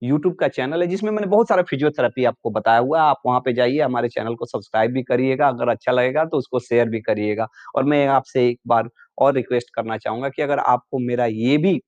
यूट्यूब 0.05 0.35
का 0.35 0.49
चैनल 0.49 0.83
है, 0.83 0.87
जिसमें 0.89 1.11
मैंने 1.11 1.27
बहुत 1.29 1.49
सारा 1.49 1.63
फिज़ियोथेरेपी 1.63 2.25
आपको 2.25 2.51
बताया 2.51 2.79
हुआ 2.79 3.01
है। 3.01 3.09
आप 3.09 3.21
वहाँ 3.27 3.41
पे 3.41 3.53
जाइए, 3.53 3.81
हमारे 3.81 4.09
चैनल 4.09 4.35
को 4.35 4.47
सब्सक्राइब 4.47 4.93
भी 4.93 5.03
करिएगा, 5.05 5.49
अगर 5.49 5.69
अच्छा 5.69 5.93
लगेगा 5.93 6.25
तो 6.25 6.39
उसको 6.39 6.61
शेयर 6.61 6.89
भी 6.89 7.01
करिएगा। 7.03 7.47
और 7.77 7.85
मैं 7.85 8.07
आपसे 8.09 8.49
एक 8.49 8.61
बार 8.67 8.89
और 9.19 9.35
रिक्वेस्ट 9.35 9.75
करना 9.75 9.97
चाहूँगा 9.99 10.29
कि 10.29 10.43
अगर 10.43 10.59
आपको 10.61 10.99
मेरा 11.01 11.27
ये 11.27 11.57
भी 11.59 11.81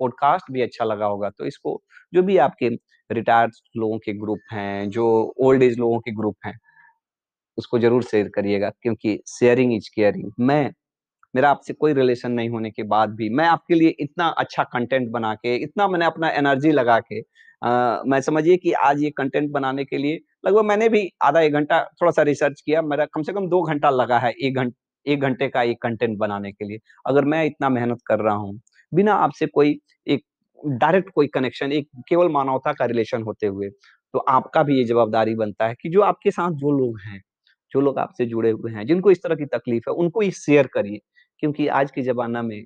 पॉडकास्ट 0.00 0.52
भी 0.52 0.62
अच्छा 0.62 0.84
लगा 0.84 1.06
होगा, 1.06 1.30
तो 1.30 1.46
इसको 1.46 1.80
जो 2.12 2.22
भी 2.22 2.36
आपके 2.38 2.68
रिटायर्ड 3.10 3.52
लोगों 3.76 3.98
के 3.98 4.12
ग्रुप 4.14 4.38
हैं, 4.52 4.90
जो 4.90 5.34
ओल्ड 5.38 5.62
एज 5.62 5.78
लोगों 5.78 5.98
के 6.00 6.12
ग्रुप 6.12 6.36
हैं, 6.46 6.58
उसको 7.58 7.78
ज़रूर 7.78 8.02
शेयर 8.02 8.28
करिएगा 8.28 8.70
क्योंकि 8.72 9.18
शेयरिंग 9.28 9.72
इज़ 9.74 9.90
केयरिंग। 9.96 10.30
मैं 10.40 10.70
मेरा 11.34 11.50
आपसे 11.50 11.72
कोई 11.74 11.92
रिलेशन 11.94 12.32
नहीं 12.32 12.48
होने 12.50 12.70
के 12.70 12.82
बाद 12.86 13.10
भी 13.14 13.28
मैं 13.32 13.46
आपके 13.46 13.74
लिए 13.74 13.88
इतना 14.00 14.26
अच्छा 14.38 14.62
कंटेंट 14.66 15.08
बना 15.10 15.34
के, 15.36 15.54
इतना 15.56 15.88
मैंने 15.88 16.04
अपना 16.06 16.28
एनर्जी 16.32 16.72
लगा 16.72 16.98
के 17.02 17.20
अ, 17.62 18.02
मैं 18.06 18.20
समझिए 18.20 18.56
कि 18.58 18.72
आज 18.82 19.02
ये 19.02 19.10
कंटेंट 19.12 19.50
बनाने 19.52 19.84
के 19.84 19.98
लिए 19.98 20.18
लगभग 20.44 20.64
मैंने 20.64 20.88
भी 20.88 21.08
आधा 21.24 21.40
एक 21.40 21.52
घंटा 21.52 21.82
थोड़ा-सा 21.94 22.22
रिसर्च 22.22 22.60
किया। 22.60 22.82
मेरा 22.84 23.04
कम 23.06 23.22
से 23.22 23.32
कम 23.32 23.46
दो 23.48 23.62
घंटा 23.64 23.90
लगा 23.92 24.18
है 24.18 24.32
1 24.40 24.56
घं 24.56 24.70
1 25.06 25.20
घंटे 25.20 25.48
का 25.48 25.62
एक 25.64 25.80
कंटेंट 25.82 26.16
बनाने 26.18 26.52
के 26.52 26.64
लिए। 26.64 26.78
अगर 27.06 27.24
मैं 27.26 27.44
इतना 27.44 27.68
मेहनत 27.70 27.98
कर 28.06 28.20
रहा 28.20 28.34
हूँ, 28.36 28.58
बिना 28.92 29.14
आपसे 29.16 29.46
कोई 29.48 29.78
एक 30.06 30.22
डायरेक्ट 30.58 31.10
कोई 31.14 31.26
कनेक्शन, 31.28 31.72
एक 31.72 31.88
केवल 32.08 32.28
मानवता 32.30 32.72
का 32.72 32.84
रिलेशन 32.86 33.22
होते 33.22 33.46
हुए, 33.46 33.68
तो 34.14 34.18
आपका 34.30 34.62
भी 34.62 34.78
ये 34.78 34.84
जवाबदारी 34.84 35.34
बनता 35.36 35.66
है 35.66 35.74
कि 35.82 35.88
जो 35.90 36.00
आपके 36.02 36.30
साथ 36.30 36.50
जो 36.56 36.70
लोग 36.72 36.98
हैं, 37.00 37.20
जो 37.72 37.80
लोग 37.80 37.98
आपसे 37.98 38.26
जुड़े 38.26 38.50
हुए 38.50 38.72
हैं, 38.72 38.86
जिनको 38.86 39.10
इस 39.10 39.22
तरह 39.22 39.34
की 39.36 39.44
तकलीफ़ 39.48 39.90
है, 39.90 39.94
उनको 39.96 40.22
ये 40.22 40.30
शेयर 40.36 40.66
करिए। 40.68 40.98
क्योंकि 41.44 41.66
आज 41.68 41.90
के 41.90 42.02
ज़माना 42.02 42.40
में 42.42 42.64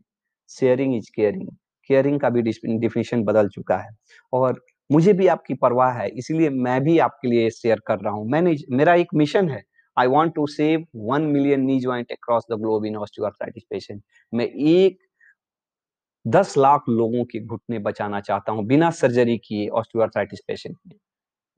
शेयरिंग 0.51 0.95
इज़ 0.97 1.11
केयरिंग, 1.15 1.47
केयरिंग 1.91 2.19
का 2.21 2.29
भी 2.31 2.43
डेफिनिशन 2.43 3.23
बदल 3.25 3.49
चुका 3.49 3.77
है 3.77 3.89
और 4.33 4.61
मुझे 4.91 5.13
भी 5.13 5.27
आपकी 5.27 5.55
परवाह 5.55 5.93
है, 5.93 6.09
इसलिए 6.11 6.51
मैं 6.51 6.81
भी 6.83 6.99
आपके 6.99 7.29
लिए 7.29 7.49
शेयर 7.51 7.81
कर 7.87 7.99
रहा 7.99 8.13
हूँ। 8.13 8.29
मैंने 8.31 8.55
मेरा 8.71 8.95
एक 8.95 9.09
मिशन 9.15 9.49
है, 9.51 9.63
I 9.97 10.07
want 10.07 10.35
to 10.35 10.47
save 10.47 10.87
1 11.09 11.27
million 11.33 11.65
knee 11.65 11.79
joint 11.81 12.13
across 12.13 12.45
the 12.53 12.61
globe 12.61 12.87
in 12.87 12.97
osteoarthritis 12.99 13.65
patient. 13.71 14.03
मैं 14.33 14.47
एक 14.47 14.99
10 16.25 16.57
लाख 16.59 16.89
लोगों 16.91 17.25
के 17.25 17.45
घुटने 17.47 17.79
बचाना 17.81 18.21
चाहता 18.23 18.53
हूँ, 18.53 18.65
बिना 18.67 18.91
सर्जरी 18.93 19.39
किए 19.39 19.69
ऑस्टियोआर्थराइटिस 19.71 20.41
पेशेंट 20.49 20.77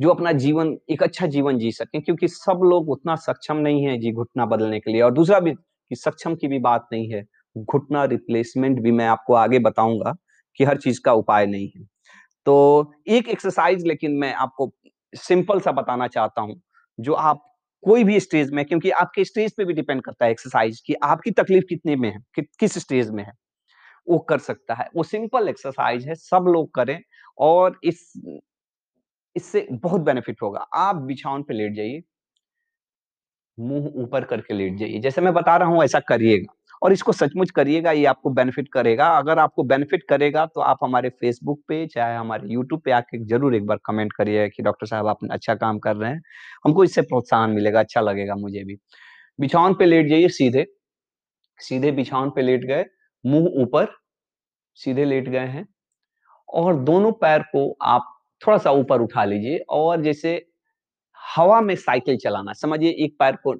जो 0.01 0.11
अपना 0.11 0.33
जीवन 0.35 0.77
एक 0.91 1.03
अच्छा 1.03 1.27
जीवन 1.29 1.59
जी 1.59 1.71
सकें 1.73 2.01
क्योंकि 2.03 2.29
सब 2.31 2.61
लोग 2.65 2.89
उतना 2.91 3.17
सक्षम 3.23 3.57
नहीं 3.59 3.87
है 3.87 3.99
जी 3.99 4.13
घुटना 4.15 4.47
बदलने 4.47 4.81
के 4.81 4.93
लिए 4.93 5.01
और 5.03 5.13
दूसरा 5.15 5.41
भी 5.41 5.55
कि 5.91 5.97
सक्षम 5.97 6.35
की 6.37 6.49
भी 6.49 6.59
बात 6.61 6.89
नहीं 6.93 7.11
है, 7.13 7.25
घुटना 7.57 8.05
रिप्लेसमेंट 8.07 8.81
भी 8.83 8.93
मैं 8.93 9.07
आपको 9.09 9.35
आगे 9.37 9.59
बताऊँगा 9.61 10.15
कि 10.61 10.65
हर 10.65 10.77
चीज़ 10.79 11.01
का 11.05 11.13
उपाय 11.15 11.47
नहीं 11.47 11.69
है। 11.71 11.85
तो 12.47 12.93
एक 13.09 13.29
एक्सरसाइज़ 13.31 13.87
लेकिन 13.87 14.13
मैं 14.19 14.33
आपको 14.37 14.73
सिंपल 15.13 15.61
सा 15.61 15.73
बताना 15.75 16.07
चाहता 16.09 16.43
हूँ, 16.43 16.61
जो 16.99 17.15
आप 17.15 17.43
कोई 17.85 18.05
भी 18.05 18.21
स्टेज 18.21 18.51
में 18.53 18.65
क्योंकि 18.67 18.91
आपके 18.93 19.25
स्टेज 19.25 19.55
पे 19.57 19.65
भी 19.65 19.75
डिपेंड 19.75 20.03
करता 20.03 20.25
है 20.25 20.31
एक्सरसाइज़ 20.33 20.81
की 20.87 20.95
आपकी 21.05 21.31
तकलीफ़ 21.33 21.65
कितने 21.69 21.97
में 21.97 22.11
है, 22.11 22.19
कि 22.37 22.43
किस 22.61 22.79
स्टेज 22.79 23.11
में 23.13 23.25
है। 23.25 23.33
वो 24.09 24.19
कर 24.31 24.39
सकता 24.41 24.75
है। 24.75 24.87
वो 24.97 25.03
सिंपल 25.05 25.49
एक्सरसाइज़ 25.49 26.09
है, 26.09 26.15
सब 26.17 26.47
लोग 26.49 26.71
करें 26.75 27.01
और 27.41 27.79
इस 27.85 28.13
इससे 29.37 29.67
बहुत 29.75 30.01
बेनिफिट 30.03 30.43
होगा। 30.43 30.61
आप 30.77 30.97
बिछावन 31.05 31.43
पे 31.45 31.55
लेट 31.55 31.75
जाइए 31.75 32.03
मुँह 33.61 33.91
ऊपर 34.03 34.25
करके 34.25 34.55
लेट 34.55 34.77
जाइए। 34.79 34.99
जैसे 35.01 35.21
मैं 35.21 35.33
बता 35.35 35.57
रहा 35.57 35.69
हूँ 35.69 35.83
ऐसा 35.85 36.01
करिएगा 36.03 36.55
और 36.83 36.93
इसको 36.93 37.13
सचमुच 37.13 37.51
करिएगा, 37.51 37.93
ये 37.93 38.05
आपको 38.07 38.31
बेनिफिट 38.33 38.69
करेगा। 38.73 39.07
अगर 39.19 39.39
आपको 39.39 39.63
बेनिफिट 39.65 40.03
करेगा 40.09 40.45
तो 40.47 40.61
आप 40.63 40.79
हमारे 40.83 41.09
फेसबुक 41.13 41.61
पे 41.69 41.87
चाहे 41.89 42.17
हमारे 42.17 42.49
यूट्यूब 42.51 42.81
पे 42.85 42.91
आके 42.93 43.25
ज़रूर 43.27 43.55
एक 43.57 43.67
बार 43.67 43.79
कमेंट 43.87 44.13
करिएगा 44.13 44.47
कि 44.49 44.63
डॉक्टर 44.63 44.87
साहब 44.87 45.07
आप 45.09 45.19
अच्छा 45.31 45.55
काम 45.57 45.79
कर 45.81 45.97
रहे 45.97 46.11
हैं। 46.11 46.23
हमको 46.67 46.85
इससे 46.85 47.03
प्रोत्साहन 47.05 47.51
मिलेगा, 47.51 47.81
अच्छा 47.81 48.01
लगेगा 48.01 48.35
मुझे 48.37 48.65
भी। 48.65 48.77
बिछावन 49.39 49.75
पे 49.75 49.87
लेट 49.87 50.09
जाइए 50.09 50.29
सीधे, 50.31 50.67
सीधे 51.61 51.91
बिछावन 51.93 52.31
पे 52.31 52.43
लेट 52.43 52.65
गए, 52.67 52.85
मुँह 53.25 53.63
ऊपर, 53.63 53.87
सीधे 54.79 55.05
लेट 55.05 55.29
गए 55.29 55.47
हैं 55.49 55.67
और 56.49 56.77
दोनों 56.85 57.13
पैर 57.15 57.43
को 57.53 57.71
आप 57.85 58.07
थोड़ा-सा 58.43 58.71
ऊपर 58.73 59.01
उठा 59.01 59.25
लीजिए 59.25 59.59
और 59.71 60.03
जैसे 60.03 60.35
हवा 61.37 61.61
में 61.61 61.75
साइकिल 61.77 62.17
चलाना, 62.17 62.53
समझिए 62.53 62.91
एक 62.91 63.17
पैर 63.19 63.37
को 63.37 63.55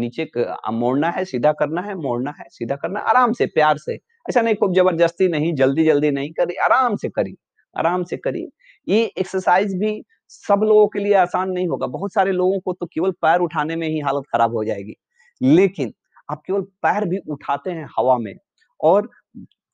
नीचे 0.00 0.30
मोड़ना 0.72 1.10
है, 1.10 1.24
सीधा 1.24 1.52
करना 1.52 1.82
है, 1.82 1.94
मोड़ना 1.94 2.34
है, 2.40 2.44
सीधा 2.50 2.76
करना 2.76 3.00
आराम 3.00 3.32
से, 3.32 3.46
प्यार 3.46 3.78
से। 3.78 3.94
ऐसा 4.28 4.40
नहीं 4.42 4.54
खूब 4.54 4.74
ज़बरदस्ती 4.74 5.28
नहीं, 5.28 5.54
जल्दी-जल्दी 5.54 6.10
नहीं 6.10 6.32
करिए, 6.32 6.62
आराम 6.64 6.96
से 6.96 7.08
करिए, 7.08 7.34
आराम 7.78 8.04
से 8.04 8.16
करिए। 8.16 8.48
ये 8.88 9.04
एक्सरसाइज़ 9.18 9.76
भी 9.76 10.02
सब 10.28 10.60
लोगों 10.64 10.86
के 10.88 10.98
लिए 10.98 11.14
आसान 11.14 11.50
नहीं 11.50 11.68
होगा, 11.68 11.86
बहुत 11.86 12.12
सारे 12.14 12.32
लोगों 12.32 12.60
को 12.60 12.72
तो 12.72 12.86
केवल 12.86 13.10
पैर 13.10 13.40
उठाने 13.40 13.76
में 13.76 13.88
ही 13.88 14.00
हालत 14.00 14.22
खराब 14.32 14.54
हो 14.54 14.64
जाएगी। 14.64 14.94
लेकिन 15.42 15.92
आप 16.30 16.42
केवल 16.46 16.60
पैर 16.62 17.04
भी 17.04 17.18
उठाते 17.28 17.70
हैं 17.70 17.88
हवा 17.98 18.18
में 18.18 18.34
और 18.80 19.10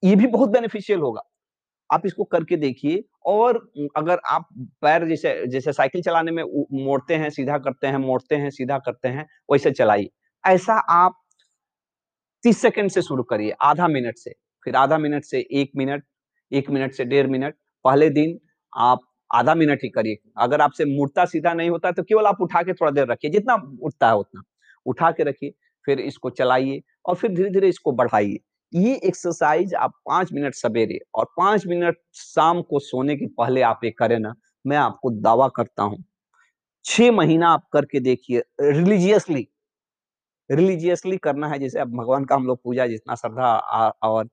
ये 0.04 0.16
भी 0.16 0.26
बहुत 0.26 0.50
बेनिफिशियल 0.50 1.00
होगा। 1.00 1.22
आप 1.92 2.06
इसको 2.06 2.24
करके 2.24 2.56
देखिए 2.56 3.04
और 3.26 3.72
अगर 3.96 4.18
आप 4.30 4.48
पैर 4.82 5.08
जैसे 5.08 5.46
जैसे 5.46 5.72
साइकिल 5.72 6.02
चलाने 6.02 6.32
में 6.32 6.42
मोड़ते 6.84 7.14
हैं, 7.14 7.30
सीधा 7.30 7.58
करते 7.58 7.86
हैं, 7.86 7.96
मोड़ते 7.96 8.36
हैं, 8.36 8.50
सीधा 8.50 8.78
करते 8.78 9.08
हैं, 9.08 9.26
वैसे 9.52 9.70
चलाइए। 9.70 10.10
ऐसा 10.46 10.74
आप 10.74 11.12
30 12.44 12.62
सेकंड 12.62 12.90
से 12.90 13.02
शुरू 13.02 13.22
करिए, 13.22 13.50
आधा 13.50 13.88
मिनट 13.88 14.16
से, 14.16 14.30
फिर 14.64 14.76
आधा 14.76 14.98
मिनट 14.98 15.24
से 15.24 15.40
एक 15.52 15.70
मिनट, 15.76 16.04
एक 16.52 16.70
मिनट 16.70 16.92
से 16.92 17.04
डेढ़ 17.04 17.26
मिनट। 17.26 17.54
पहले 17.84 18.10
दिन 18.10 18.38
आप 18.76 19.00
आधा 19.34 19.54
मिनट 19.54 19.80
ही 19.84 19.88
करिए। 19.88 20.16
अगर 20.38 20.60
आपसे 20.60 20.84
मुड़ता 20.84 21.24
सीधा 21.24 21.54
नहीं 21.54 21.70
होता 21.70 21.92
तो 21.92 22.02
केवल 22.02 22.26
आप 22.26 22.40
उठा 22.40 22.62
के 22.62 22.72
थोड़ा 22.72 22.92
देर 22.92 23.06
रखिए, 23.06 23.30
जितना 23.30 23.54
उठता 23.82 24.08
है 24.08 24.16
उतना। 24.16 24.42
उठा 24.86 25.10
के 25.10 25.22
रखिए, 25.22 25.50
फिर 25.86 26.00
इसको 26.00 26.30
चलाइए 26.30 26.82
और 27.06 27.14
फिर 27.14 27.30
धीरे-धीरे 27.34 27.68
इसको 27.68 27.92
बढ़ाइए। 27.92 28.38
ये 28.72 28.94
एक्सरसाइज़ 29.06 29.74
आप 29.76 29.92
पाँच 30.06 30.32
मिनट 30.32 30.54
सवेरे 30.54 30.98
और 31.14 31.24
पाँच 31.36 31.66
मिनट 31.66 31.96
शाम 32.14 32.62
को 32.62 32.78
सोने 32.80 33.16
के 33.16 33.26
पहले 33.38 33.62
आप 33.62 33.80
ये 33.84 33.90
करें 33.92 34.18
ना, 34.18 34.34
मैं 34.64 34.76
आपको 34.76 35.10
दावा 35.12 35.48
करता 35.56 35.82
हूँ 35.82 36.02
6 36.84 37.12
महीना 37.12 37.50
आप 37.50 37.68
करके 37.72 38.00
देखिए 38.00 38.42
रिलीजियसली 38.62 39.46
रिलीजियसली 40.50 41.16
करना 41.18 41.48
है, 41.48 41.58
जैसे 41.58 41.78
अब 41.80 41.92
भगवान 41.92 42.24
का 42.24 42.34
हम 42.34 42.46
लोग 42.46 42.58
पूजा 42.64 42.86
जितना 42.86 43.14
श्रद्धा 43.14 43.54
और 44.04 44.28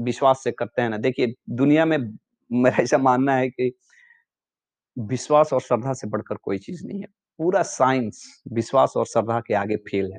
विश्वास 0.00 0.42
से 0.44 0.50
करते 0.52 0.82
हैं 0.82 0.88
ना, 0.90 0.96
देखिए 0.98 1.34
दुनिया 1.52 1.84
में 1.86 1.98
मेरा 2.50 2.82
ऐसा 2.82 2.98
मानना 2.98 3.34
है 3.36 3.48
कि 3.50 3.72
विश्वास 4.96 5.52
और 5.52 5.60
श्रद्धा 5.60 5.92
से 5.94 6.06
बढ़कर 6.08 6.36
कोई 6.38 6.58
चीज़ 6.58 6.86
नहीं 6.86 7.00
है। 7.00 7.06
पूरा 7.38 7.62
साइंस 7.64 8.24
विश्वास 8.52 8.92
और 8.96 9.06
श्रद्धा 9.06 9.40
के 9.40 9.54
आगे 9.54 9.76
फेल 9.88 10.12
है। 10.12 10.18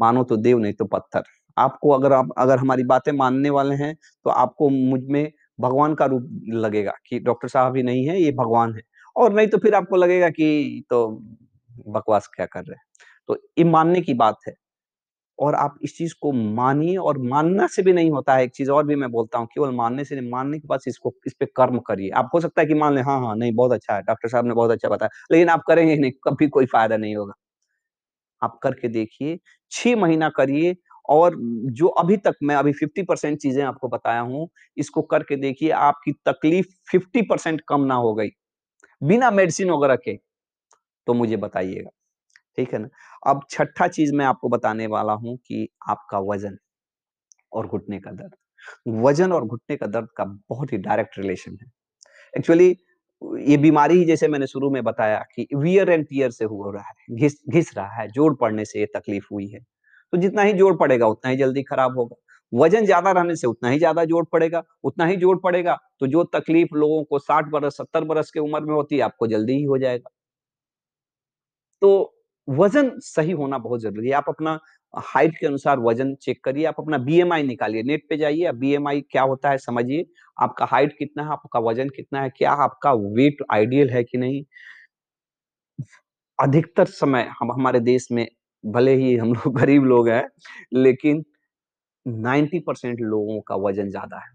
मानो 0.00 0.22
तो 0.24 0.36
देव 0.38 0.58
नहीं 0.58 0.72
तो 0.74 0.84
पत्थर। 0.86 1.22
आपको 1.56 1.90
अगर 1.90 2.12
आप 2.12 2.28
अगर 2.38 2.58
हमारी 2.58 2.84
बातें 2.86 3.12
मानने 3.14 3.50
वाले 3.50 3.74
हैं, 3.76 3.94
तो 4.26 4.30
आपको 4.32 4.68
मुझमें 4.70 5.30
भगवान 5.58 5.94
का 5.96 6.06
रूप 6.06 6.28
लगेगा 6.56 6.92
कि 7.08 7.18
डॉक्टर 7.20 7.48
साहब 7.48 7.76
ही 7.76 7.82
नहीं 7.82 8.06
है, 8.08 8.20
ये 8.20 8.30
भगवान 8.34 8.74
है 8.76 8.82
और 9.16 9.32
नहीं 9.34 9.48
तो 9.48 9.58
फिर 9.58 9.74
आपको 9.74 9.96
लगेगा 9.96 10.28
कि 10.30 10.84
तो 10.90 11.06
बकवास 11.88 12.26
क्या 12.36 12.46
कर 12.46 12.60
रहे 12.60 12.74
हैं। 12.74 12.84
तो 13.28 13.36
ये 13.58 13.64
मानने 13.66 14.00
की 14.02 14.14
बात 14.16 14.36
है 14.48 14.54
और 15.38 15.54
आप 15.56 15.74
इस 15.84 15.96
चीज़ 15.98 16.14
को 16.20 16.32
मानिए 16.32 16.96
और 16.98 17.18
मानना 17.24 17.66
से 17.68 17.82
भी 17.82 17.92
नहीं 17.92 18.10
होता 18.10 18.34
है, 18.34 18.44
एक 18.44 18.52
चीज़ 18.52 18.70
और 18.70 18.86
भी 18.86 18.96
मैं 18.96 19.10
बोलता 19.10 19.38
हूँ, 19.38 19.46
केवल 19.48 19.70
मानने 19.76 20.04
से 20.04 20.16
नहीं, 20.16 20.30
मानने 20.30 20.58
के 20.58 20.68
बाद 20.68 20.80
इसको 20.88 21.14
इस 21.26 21.34
पे 21.40 21.46
कर्म 21.56 21.78
करिए। 21.86 22.10
आप 22.14 22.30
हो 22.34 22.40
सकता 22.40 22.60
है 22.62 22.66
कि 22.68 22.74
मान 22.76 22.94
ले 22.94 23.00
हाँ, 23.02 23.20
हाँ, 23.20 23.36
नहीं 23.36 23.54
बहुत 23.54 23.72
अच्छा 23.72 23.94
है, 23.96 24.02
डॉक्टर 24.04 24.28
साहब 24.28 24.46
ने 24.46 24.54
बहुत 24.54 24.70
अच्छा 24.72 24.88
बताया, 24.90 25.10
लेकिन 25.32 25.48
आप 25.50 25.62
करेंगे 25.68 25.96
नहीं, 25.96 26.12
कभी 26.24 26.48
कोई 26.50 26.66
फ़ायदा 26.68 26.96
नहीं 26.98 27.16
होगा। 27.16 27.34
आप 28.42 28.58
करके 28.62 28.88
देखिए, 28.90 29.38
छह 29.72 29.96
महीना 29.96 30.28
करिए 30.32 30.74
और 31.08 31.36
जो 31.72 31.88
अभी 31.96 32.16
तक 32.18 32.34
मैं 32.44 32.56
अभी 32.56 32.72
50% 32.74 33.38
चीज़ें 33.38 33.62
आपको 33.64 33.88
बताया 33.88 34.20
हूँ, 34.22 34.48
इसको 34.76 35.02
करके 35.04 35.36
देखिए, 35.38 35.70
आपकी 35.70 36.12
तकलीफ़ 36.26 36.66
50% 36.88 37.62
कम 37.68 37.80
ना 37.84 37.94
हो 37.96 38.14
गई, 38.14 38.28
बिना 39.02 39.30
मेडिसिन 39.32 39.70
वगैरह 39.70 39.96
के, 39.98 40.16
तो 41.06 41.14
मुझे 41.14 41.36
बताइएगा, 41.38 41.90
ठीक 42.58 42.72
है 42.74 42.78
ना? 42.78 42.88
अब 43.26 43.42
छठा 43.50 43.88
चीज़ 43.88 44.14
मैं 44.14 44.26
आपको 44.26 44.48
बताने 44.50 44.86
वाला 44.88 45.12
हूँ 45.14 45.36
कि 45.38 45.68
आपका 45.90 46.20
वज़न 46.26 46.58
और 47.52 47.66
घुटने 47.68 47.98
का 48.00 48.10
दर्द। 48.12 48.34
वज़न 49.02 49.32
और 49.32 49.44
घुटने 49.46 49.76
का 49.76 49.86
दर्द 49.88 50.08
का 50.16 50.24
बहुत 50.50 50.72
ही 50.72 50.78
डायरेक्ट 50.80 51.18
रिलेशन 51.18 51.58
है। 51.62 51.66
एक्चुअली 52.34 52.68
ये 53.42 53.56
बीमारी 53.58 53.98
ही 53.98 54.04
जैसे 54.04 54.28
मैंने 54.28 54.46
शुरू 54.46 54.70
में 54.70 54.82
बताया 54.84 55.18
कि 55.36 55.46
वियर 55.54 55.90
एंड 55.90 56.06
टियर 56.06 56.30
से 56.32 56.44
हो 56.46 56.70
रहा 56.70 56.84
है, 56.84 57.16
घिस 57.16 57.34
घिस 57.50 57.76
रहा 57.76 58.00
है, 58.00 58.08
जोड़ 58.10 58.34
पड़ने 58.36 58.64
से 58.66 58.80
ये 58.80 58.86
तकलीफ़ 58.96 59.26
हुई 59.32 59.48
है। 59.48 59.60
तो 60.12 60.18
जितना 60.18 60.42
ही 60.42 60.52
जोड़ 60.54 60.74
पड़ेगा, 60.76 61.06
उतना 61.08 61.30
ही 61.30 61.36
जल्दी 61.36 61.62
खराब 61.62 61.98
होगा। 61.98 62.16
वज़न 62.52 62.84
ज़्यादा 62.86 63.10
रहने 63.12 63.36
से 63.36 63.46
उतना 63.46 63.70
ही 63.70 63.78
ज़्यादा 63.78 64.04
जोड़ 64.06 64.24
पड़ेगा, 64.32 64.62
उतना 64.84 65.06
ही 65.06 65.16
जोड़ 65.18 65.36
पड़ेगा, 65.40 65.78
तो 66.00 66.06
जो 66.08 66.24
तकलीफ़ 66.34 66.74
लोगों 66.76 67.02
को 67.04 67.18
60 67.20 67.46
बरस, 67.52 67.76
70 67.76 68.04
बरस 68.06 68.30
की 68.30 68.40
उम्र 68.40 68.60
में 68.62 68.74
होती 68.74 68.96
है, 68.96 69.02
आपको 69.02 69.26
जल्दी 69.28 69.52
ही 69.54 69.64
हो 69.64 69.78
जाएगा। 69.78 70.10
तो 71.82 71.88
वज़न 72.48 72.90
सही 73.02 73.32
होना 73.32 73.58
बहुत 73.58 73.80
ज़रूरी 73.80 74.08
है। 74.08 74.14
आप 74.14 74.24
अपना 74.28 74.58
हाइट 74.94 75.36
के 75.38 75.46
अनुसार 75.46 75.78
वज़न 75.80 76.14
चेक 76.22 76.42
करिए, 76.44 76.64
आप 76.66 76.74
अपना 76.78 76.98
बीएमआई 77.00 77.42
निकालिए, 77.42 77.82
नेट 77.82 78.06
पे 78.10 78.16
जाइए, 78.16 78.52
बीएमआई 78.54 79.00
क्या 79.10 79.22
होता 79.24 79.50
है 79.50 79.58
समझिए, 79.58 80.04
आपका 80.36 80.64
हाइट 80.66 80.92
कितना 80.98 81.22
है, 81.24 81.30
आपका 81.32 81.60
वज़न 81.60 81.88
कितना 81.96 82.22
है, 82.22 82.30
क्या 82.36 82.52
आपका 82.64 82.92
वेट 83.14 83.42
आइडियल 83.52 83.90
है 83.90 84.04
कि 84.04 84.18
नहीं? 84.18 84.42
अधिकतर 86.38 86.84
समय 86.86 87.28
हम 87.40 87.52
हमारे 87.52 87.80
देश 87.82 88.06
में 88.12 88.26
भले 88.64 88.94
ही 88.96 89.14
हम 89.16 89.32
लोग 89.34 89.54
गरीब 89.60 89.84
लोग 89.86 90.08
हैं, 90.08 90.24
लेकिन 90.74 91.24
90% 92.06 93.00
लोगों 93.02 93.40
का 93.42 93.56
वज़न 93.60 93.90
ज़्यादा 93.90 94.18
है। 94.18 94.32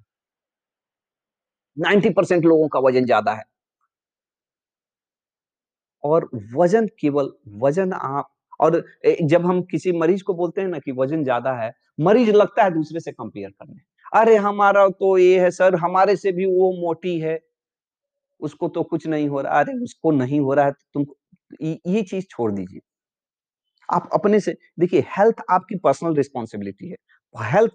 90% 1.78 2.46
लोगों 2.46 2.68
का 2.68 2.80
वज़न 2.82 3.06
ज़्यादा 3.06 3.34
है। 3.34 3.44
और 6.04 6.30
वज़न 6.56 6.88
केवल 7.00 7.30
वज़न 7.58 7.94
आप 7.94 8.30
और 8.60 8.84
जब 9.24 9.46
हम 9.46 9.62
किसी 9.64 9.92
मरीज़ 9.94 10.24
को 10.24 10.34
बोलते 10.34 10.62
हैं 10.62 10.68
ना 10.68 10.80
कि 10.80 10.92
वज़न 10.92 11.24
ज़्यादा 11.24 11.52
है, 11.54 11.72
मरीज़ 12.00 12.32
लगता 12.32 12.64
है 12.64 12.72
दूसरे 12.74 13.00
से 13.00 13.12
कंपेयर 13.12 13.50
करने। 13.52 13.80
अरे! 14.14 14.36
हमारा 14.38 14.88
तो 14.90 15.18
ये 15.18 15.40
है 15.40 15.52
सर, 15.52 15.76
हमारे 15.78 16.16
से 16.16 16.32
भी 16.32 16.46
वो 16.48 16.72
मोटी 16.82 17.20
है, 17.20 17.40
उसको 18.40 18.68
तो 18.70 18.84
कुछ 18.86 19.06
नहीं 19.08 19.28
हो 19.30 19.42
रहा। 19.42 19.60
अरे! 19.60 19.74
उसको 19.84 20.12
नहीं 20.14 20.40
हो 20.42 20.54
रहा 20.54 20.66
है, 20.66 20.72
तो 20.72 21.04
तुम 21.04 21.06
ये 21.88 22.02
चीज़ 22.04 22.26
छोड़ 22.30 22.52
दीजिए। 22.52 22.82
आप 23.90 24.10
अपने 24.14 24.40
से 24.40 24.56
देखिए 24.80 25.02
हेल्थ 25.18 25.42
आपकी 25.52 25.76
पर्सनल 25.80 26.16
रिस्पॉन्सिबिलिटी 26.16 26.90
है। 26.90 26.96
हेल्थ 27.36 27.74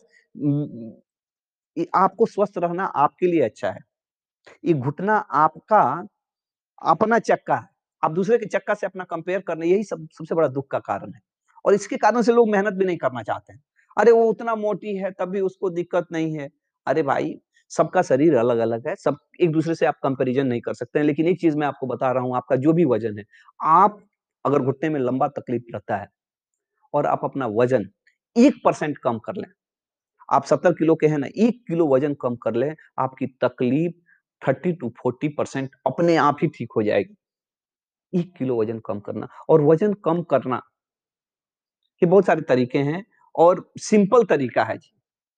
आपको 1.97 2.27
स्वस्थ 2.27 2.59
रहना 2.59 2.85
आपके 2.99 3.27
लिए 3.27 3.41
अच्छा 3.43 3.71
है। 3.71 3.81
ये 4.65 4.75
घुटना 4.75 5.17
आपका 5.37 5.83
अपना 6.83 7.19
चक्का 7.21 7.57
है। 7.57 7.69
आप 8.03 8.13
दूसरे 8.13 8.39
के 8.39 8.47
चक्का 8.47 8.75
से 8.75 8.87
अपना 8.87 9.05
कंपेयर 9.05 9.41
कर 9.41 9.57
रहे 9.59 9.69
हैं, 9.69 9.75
यही 9.75 9.85
सब 9.85 10.09
सबसे 10.13 10.35
बड़ा 10.35 10.49
दुःख 10.49 10.67
का 10.71 10.79
कारण 10.81 11.13
है। 11.15 11.21
और 11.65 11.75
इसके 11.75 11.97
कारण 11.97 12.23
से 12.23 12.33
लोग 12.33 12.51
मेहनत 12.51 12.75
भी 12.75 12.85
नहीं 12.85 12.97
करना 12.99 13.23
चाहते 13.23 13.53
हैं। 13.53 13.63
अरे! 13.97 14.13
वो 14.13 14.25
उतना 14.27 14.55
मोटी 14.57 14.97
है, 14.97 15.11
तब 15.13 15.29
भी 15.29 15.41
उसको 15.41 15.71
दिक्कत 15.71 16.07
नहीं 16.13 16.39
है। 16.39 16.49
अरे 16.87 17.03
भाई! 17.03 17.35
सबका 17.71 18.03
शरीर 18.03 18.37
अलग-अलग 18.37 18.89
है, 18.89 18.95
सब 18.97 19.17
एक-दूसरे 19.41 19.75
से 19.75 19.87
आप 19.87 19.99
कंपैरिज़न 20.03 20.47
नहीं 20.47 20.61
कर 20.61 20.75
सकते 20.75 20.99
हैं। 20.99 21.07
लेकिन 21.07 21.27
एक 21.29 21.41
चीज़ 21.41 21.57
मैं 21.59 21.67
आपको 21.67 21.87
बता 21.87 22.13
रहा 22.13 22.23
हूँ, 22.25 22.37
आपका 22.37 22.57
जो 22.59 22.73
भी 22.73 22.85
वज़न 22.87 23.19
है, 23.19 23.25
आप 23.63 24.01
अगर 24.45 24.63
घुटने 24.63 24.89
में 24.91 25.01
लंबा 25.01 25.29
तकलीफ़ 25.31 25.73
रहता 25.75 25.97
है 25.97 26.09
और 26.95 27.07
आप 27.07 27.21
अपना 27.25 27.47
वज़न 27.55 27.89
1% 28.37 28.99
कम 29.05 29.19
कर 29.21 29.37
लें, 29.37 29.49
आप 30.29 30.45
70 30.47 30.73
किलो 30.75 30.95
के 30.97 31.07
हैं 31.09 31.19
ना, 31.19 31.29
एक 31.39 31.63
किलो 31.69 31.89
वज़न 31.97 32.15
कम 32.23 32.37
कर 32.45 32.55
लें, 32.57 32.75
आपकी 33.01 33.27
तकलीफ़ 33.45 33.95
30 34.43 34.73
टू 34.75 34.91
40% 34.99 35.71
अपने 35.89 36.17
आप 36.21 36.39
ही 36.43 36.49
ठीक 36.57 36.73
हो 36.77 36.83
जाएगी। 36.85 37.17
एक 38.13 38.33
किलो 38.37 38.61
वज़न 38.61 38.79
कम 38.87 39.01
करना 39.01 39.29
और 39.51 39.63
वज़न 39.65 39.95
कम 40.05 40.23
करना 40.31 40.63
के 42.03 42.07
बहुत 42.07 42.27
सारे 42.27 42.41
तरीके 42.43 42.79
हैं 42.81 43.05
और 43.35 43.65
सिंपल 43.81 44.25
तरीका 44.27 44.65
है 44.65 44.77
जी। 44.79 44.93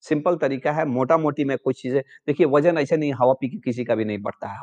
सिंपल 0.04 0.36
तरीका 0.38 0.72
है, 0.72 0.84
मोटा-मोटी 0.86 1.44
में 1.44 1.56
कुछ 1.58 1.80
चीज़ें 1.82 2.00
देखिए 2.28 2.46
वज़न 2.48 2.78
ऐसे 2.78 2.96
नहीं 2.96 3.12
हवा 3.14 3.32
पी 3.34 3.48
के 3.48 3.58
किसी 3.60 3.84
का 3.84 3.94
भी 3.94 4.04
नहीं 4.04 4.18
बढ़ता 4.20 4.48
है, 4.48 4.58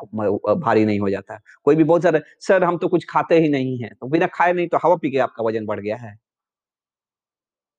भारी 0.58 0.86
नहीं 0.86 1.00
हो 1.00 1.10
जाता 1.10 1.34
है। 1.34 1.40
कोई 1.66 1.76
भी 1.76 1.84
बहुत 1.86 2.04
सारे 2.04 2.22
सर 2.42 2.64
हम 2.64 2.78
तो 2.78 2.88
कुछ 2.90 3.06
खाते 3.10 3.40
ही 3.40 3.50
नहीं 3.50 3.78
है 3.80 3.90
तो 3.92 4.08
बिना 4.10 4.28
खाए 4.34 4.54
नहीं 4.54 4.68
तो 4.68 4.78
हवा 4.86 4.96
पी 4.98 5.12
के 5.12 5.18
आपका 5.22 5.44
वज़न 5.44 5.66
बढ़ 5.66 5.80
गया 5.80 5.98
है। 5.98 6.16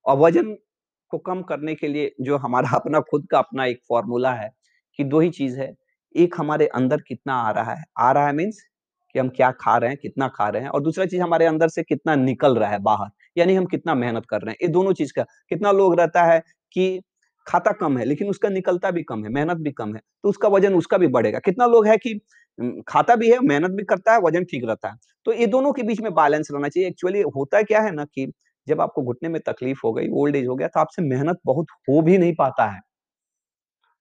और 0.07 0.19
वज़न 0.19 0.55
को 1.11 1.19
कम 1.21 1.43
करने 1.43 1.75
के 1.75 1.89
लिए 1.89 2.13
जो 2.21 2.37
हमारा 2.39 2.69
अपना 2.77 3.01
खुद 3.03 3.27
का 3.31 3.39
अपना 3.39 3.65
एक 3.67 3.81
फ़ॉर्मूला 3.89 4.33
है 4.35 4.51
कि 4.99 5.05
दो 5.05 5.21
ही 5.21 5.31
चीज़ 5.31 5.59
है, 5.61 5.73
एक 6.15 6.35
हमारे 6.39 6.67
अंदर 6.77 7.01
कितना 7.03 7.35
आ 7.39 7.51
रहा 7.53 7.75
है, 7.75 7.85
आ 7.99 8.11
रहा 8.13 8.27
है 8.27 8.33
मीन्स 8.35 8.61
कि 9.15 9.19
हम 9.19 9.29
क्या 9.31 9.51
खा 9.61 9.77
रहे 9.79 9.91
हैं, 9.91 9.99
कितना 10.03 10.29
खा 10.31 10.49
रहे 10.49 10.63
हैं 10.63 10.69
और 10.71 10.83
दूसरा 10.83 11.07
चीज़ 11.07 11.23
हमारे 11.23 11.47
अंदर 11.47 11.69
से 11.69 11.83
कितना 11.83 12.15
निकल 12.17 12.57
रहा 12.57 12.71
है 12.71 12.79
बाहर, 12.83 13.11
यानी 13.37 13.55
हम 13.55 13.67
कितना 13.67 13.95
मेहनत 13.97 14.27
कर 14.29 14.41
रहे 14.43 14.51
हैं। 14.53 14.59
ये 14.63 14.69
दोनों 14.71 14.93
चीज़ 14.95 15.13
का 15.15 15.23
कितना 15.51 15.73
लोग 15.73 15.99
रहता 16.01 16.25
है 16.25 16.41
कि 16.75 17.01
खाता 17.47 17.73
कम 17.75 17.99
है, 17.99 18.05
लेकिन 18.05 18.29
उसका 18.29 18.49
निकलता 18.51 18.91
भी 18.91 19.03
कम 19.05 19.25
है, 19.25 19.31
मेहनत 19.31 19.59
भी 19.59 19.71
कम 19.73 19.95
है, 19.95 20.01
तो 20.25 20.29
उसका 20.29 20.49
वज़न 20.51 20.75
उसका 20.75 20.99
भी 20.99 21.07
बढ़ेगा। 21.11 21.39
कितना 21.41 21.67
लोग 21.67 21.87
है 21.87 21.97
कि 21.99 22.19
खाता 22.89 23.15
भी 23.17 23.31
है, 23.31 23.39
मेहनत 23.43 23.71
भी 23.73 23.85
करता 23.87 24.13
है, 24.13 24.21
वज़न 24.21 24.45
ठीक 24.47 24.65
रहता 24.65 24.89
है। 24.89 24.97
तो 25.27 25.33
ये 25.33 25.47
दोनों 25.49 25.73
के 25.73 25.83
बीच 25.83 26.01
में 26.01 26.13
बैलेंस 26.15 26.49
रहना 26.53 26.69
चाहिए। 26.69 26.89
एक्चुअली 26.89 27.23
होता 27.37 27.63
क्या 27.65 27.81
है 27.81 27.93
ना 27.93 28.05
कि 28.07 28.27
जब 28.67 28.81
आपको 28.81 29.03
घुटने 29.05 29.29
में 29.29 29.41
तकलीफ़ 29.43 29.81
हो 29.85 29.93
गई, 29.93 30.09
ओल्ड 30.15 30.37
एज 30.37 30.47
हो 30.49 30.55
गया, 30.57 30.69
तो 30.69 30.81
आपसे 30.81 31.03
मेहनत 31.05 31.41
बहुत 31.47 31.67
हो 31.89 32.01
भी 32.03 32.19
नहीं 32.19 32.35
पाता 32.37 32.67
है। 32.67 32.81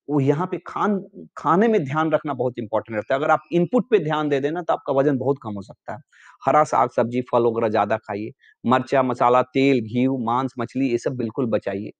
वो 0.07 0.19
यहाँ 0.19 0.45
पे 0.47 0.57
खान 0.67 0.97
खाने 1.37 1.67
में 1.67 1.83
ध्यान 1.85 2.11
रखना 2.11 2.33
बहुत 2.33 2.59
इम्पोर्टेंट 2.59 2.95
रहता 2.95 3.13
है। 3.13 3.19
अगर 3.19 3.31
आप 3.31 3.43
इनपुट 3.53 3.89
पे 3.89 3.99
ध्यान 3.99 4.29
दे 4.29 4.39
देना 4.39 4.61
तो 4.61 4.73
आपका 4.73 4.93
वज़न 4.93 5.17
बहुत 5.17 5.37
कम 5.43 5.53
हो 5.53 5.61
सकता 5.61 5.93
है। 5.93 5.99
हरा 6.43 6.63
साग-सब्ज़ी, 6.65 7.21
फल 7.23 7.45
वगैरह 7.45 7.69
ज़्यादा 7.69 7.97
खाइए। 7.99 8.31
मर्चा, 8.63 9.03
मसाला, 9.03 9.41
तेल, 9.49 9.81
घी, 9.81 10.07
मांस, 10.25 10.53
मछली 10.59 10.89
ये 10.91 10.97
सब 10.99 11.15
बिल्कुल 11.17 11.45
बचाइए। 11.49 11.91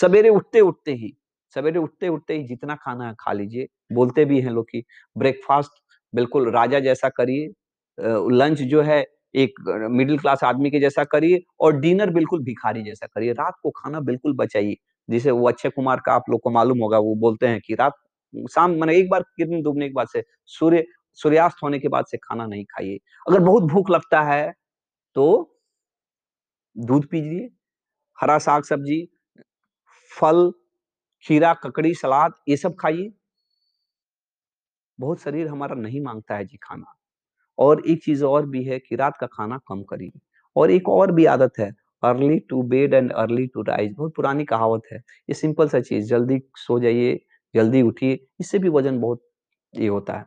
सवेरे 0.00 0.28
उठते-उठते 0.30 0.92
ही 0.94 1.12
सवेरे 1.56 1.78
उठते-उठते 1.78 2.34
ही 2.34 2.44
जितना 2.46 2.74
खाना 2.76 3.06
है 3.08 3.14
खा 3.20 3.32
लीजिए। 3.32 3.66
बोलते 3.92 4.24
भी 4.24 4.40
हैं 4.40 4.50
लोग 4.50 4.66
कि 4.70 4.82
ब्रेकफ़ास्ट 5.16 5.72
बिल्कुल 6.12 6.50
राजा 6.52 6.80
जैसा 6.80 7.08
करिए 7.10 7.48
लंच 8.32 8.60
जो 8.64 8.82
है 8.82 9.04
एक 9.34 9.60
मिडिल 9.92 10.18
क्लास 10.18 10.44
आदमी 10.44 10.70
के 10.70 10.80
जैसा 10.80 11.04
करिए 11.06 11.40
और 11.60 11.76
डिनर 11.80 12.10
बिल्कुल 12.10 12.42
भिखारी 12.44 12.82
जैसा 12.82 13.06
करिए। 13.06 13.32
रात 13.34 13.54
को 13.62 13.70
खाना 13.72 14.00
बिल्कुल 14.02 14.34
बचाइए। 14.36 14.76
जैसे 15.08 15.30
वो 15.32 15.48
अक्षय 15.48 15.70
कुमार 15.70 16.00
का 16.06 16.12
आप 16.14 16.24
लोग 16.30 16.40
को 16.40 16.50
मालूम 16.50 16.78
होगा, 16.80 16.98
वो 16.98 17.14
बोलते 17.16 17.46
हैं 17.48 17.60
कि 17.66 17.74
रात 17.74 17.92
शाम 18.50 18.70
मैंने 18.72 18.96
एक 18.98 19.08
बार 19.10 19.22
किरण 19.36 19.62
डूबने 19.62 19.88
के 19.88 19.94
बाद 19.94 20.08
से 20.08 20.22
सूर्य 20.50 20.84
सूर्यास्त 21.18 21.56
होने 21.62 21.78
के 21.78 21.88
बाद 21.88 22.04
से 22.06 22.16
खाना 22.18 22.46
नहीं 22.46 22.64
खाइए। 22.66 22.98
अगर 23.26 23.40
बहुत 23.40 23.62
भूख 23.64 23.90
लगता 23.90 24.22
है, 24.24 24.52
तो 25.16 25.26
दूध 26.76 27.06
पीजिए, 27.06 27.48
हरा 28.18 28.38
साग-सब्ज़ी, 28.40 29.00
फल, 30.20 30.50
खीरा, 31.24 31.52
ककड़ी, 31.56 31.94
सलाद 31.94 32.32
ये 32.48 32.56
सब 32.58 32.76
खाइए। 32.80 33.12
बहुत 34.98 35.20
शरीर 35.20 35.46
हमारा 35.48 35.74
नहीं 35.76 36.00
माँगता 36.02 36.36
है 36.36 36.44
जी 36.46 36.56
खाना। 36.62 36.94
और 37.58 37.82
एक 37.88 38.02
चीज़ 38.04 38.24
और 38.24 38.46
भी 38.46 38.62
है 38.64 38.78
कि 38.80 38.96
रात 38.96 39.16
का 39.20 39.26
खाना 39.28 39.58
कम 39.68 39.82
करिए 39.84 40.12
और 40.56 40.70
एक 40.70 40.88
और 40.88 41.12
भी 41.12 41.24
आदत 41.26 41.58
है, 41.58 41.70
early 42.02 42.38
to 42.50 42.62
bed 42.64 42.94
and 42.94 43.12
early 43.14 43.46
to 43.46 43.62
rise 43.62 43.94
बहुत 43.96 44.14
पुरानी 44.16 44.44
कहावत 44.46 44.82
है। 44.92 44.98
ये 44.98 45.34
सिंपल 45.34 45.68
सा 45.68 45.80
चीज़ 45.80 46.08
जल्दी 46.10 46.40
सो 46.58 46.78
जाइए, 46.80 47.20
जल्दी 47.54 47.82
उठिए, 47.82 48.18
इससे 48.40 48.58
भी 48.58 48.68
वज़न 48.70 49.00
बहुत 49.00 49.22
ये 49.74 49.88
होता 49.88 50.14
है। 50.14 50.26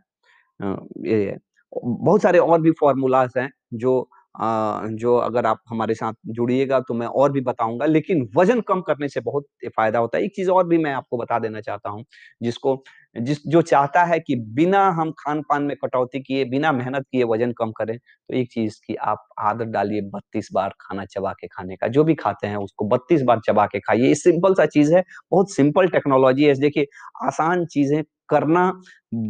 ये 1.07 1.37
बहुत 1.73 2.21
सारे 2.21 2.39
और 2.39 2.61
भी 2.61 2.71
फ़ॉर्मूलाज़ 2.79 3.39
हैं 3.39 3.51
जो 3.75 4.09
जो 4.35 5.15
अगर 5.17 5.45
आप 5.45 5.59
हमारे 5.69 5.93
साथ 5.95 6.13
जुड़िएगा 6.29 6.79
तो 6.81 6.93
मैं 6.93 7.07
और 7.07 7.31
भी 7.31 7.41
बताऊँगा 7.41 7.85
लेकिन 7.85 8.27
वज़न 8.37 8.61
कम 8.63 8.81
करने 8.81 9.07
से 9.09 9.19
बहुत 9.21 9.45
फ़ायदा 9.67 9.99
होता 9.99 10.17
है। 10.17 10.23
एक 10.23 10.35
चीज़ 10.35 10.49
और 10.51 10.67
भी 10.67 10.77
मैं 10.79 10.93
आपको 10.93 11.17
बता 11.17 11.39
देना 11.39 11.61
चाहता 11.61 11.89
हूँ, 11.89 12.03
जिसको 12.41 12.83
जिस 13.15 13.39
जो 13.47 13.61
चाहता 13.63 14.03
है 14.05 14.19
कि 14.19 14.35
बिना 14.53 14.83
हम 14.91 15.11
खान-पान 15.19 15.63
में 15.63 15.75
कटौती 15.77 16.19
किए, 16.21 16.45
बिना 16.45 16.71
मेहनत 16.71 17.05
किए 17.11 17.23
वज़न 17.25 17.51
कम 17.53 17.71
करें, 17.71 17.97
तो 17.97 18.35
एक 18.35 18.49
चीज़ 18.51 18.79
की 18.87 18.95
आप 19.03 19.27
आदत 19.41 19.67
डालिए 19.69 20.01
32 20.03 20.49
बार 20.53 20.73
खाना 20.81 21.05
चबा 21.07 21.33
के 21.33 21.47
खाने 21.47 21.75
का। 21.75 21.87
जो 21.89 22.03
भी 22.03 22.15
खाते 22.15 22.47
हैं 22.47 22.57
उसको 22.57 22.85
32 22.87 23.21
बार 23.23 23.39
चबा 23.47 23.65
के 23.67 23.79
खाइए। 23.79 24.07
ये 24.07 24.15
सिंपल 24.17 24.53
सा 24.53 24.65
चीज़ 24.67 24.93
है, 24.95 25.03
बहुत 25.31 25.51
सिंपल 25.53 25.87
टेक्नोलॉजी 25.89 26.45
है। 26.45 26.53
देखिए, 26.57 26.87
आसान 27.25 27.65
चीज़ें 27.67 28.01
करना 28.29 28.71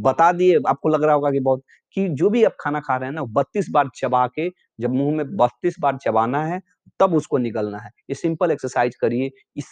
बता 0.01 0.31
दिए, 0.31 0.59
आपको 0.67 0.89
लग 0.89 1.03
रहा 1.03 1.13
होगा 1.15 1.31
कि 1.31 1.39
बहुत 1.41 1.61
कि 1.97 2.07
जो 2.11 2.29
भी 2.29 2.43
आप 2.43 2.55
खाना 2.59 2.79
खा 2.79 2.95
रहे 2.97 3.09
हैं 3.09 3.15
ना, 3.15 3.23
32 3.23 3.67
बार 3.71 3.89
चबा 3.95 4.25
के 4.29 4.47
जब 4.79 4.93
मुँह 4.93 5.15
में 5.15 5.35
32 5.37 5.75
बार 5.79 5.97
चबाना 5.97 6.43
है, 6.45 6.61
तब 6.99 7.13
उसको 7.15 7.37
निकलना 7.39 7.79
है। 7.79 7.89
ये 8.09 8.15
सिंपल 8.15 8.51
एक्सरसाइज़ 8.51 8.97
करिए, 9.01 9.31
इस 9.57 9.67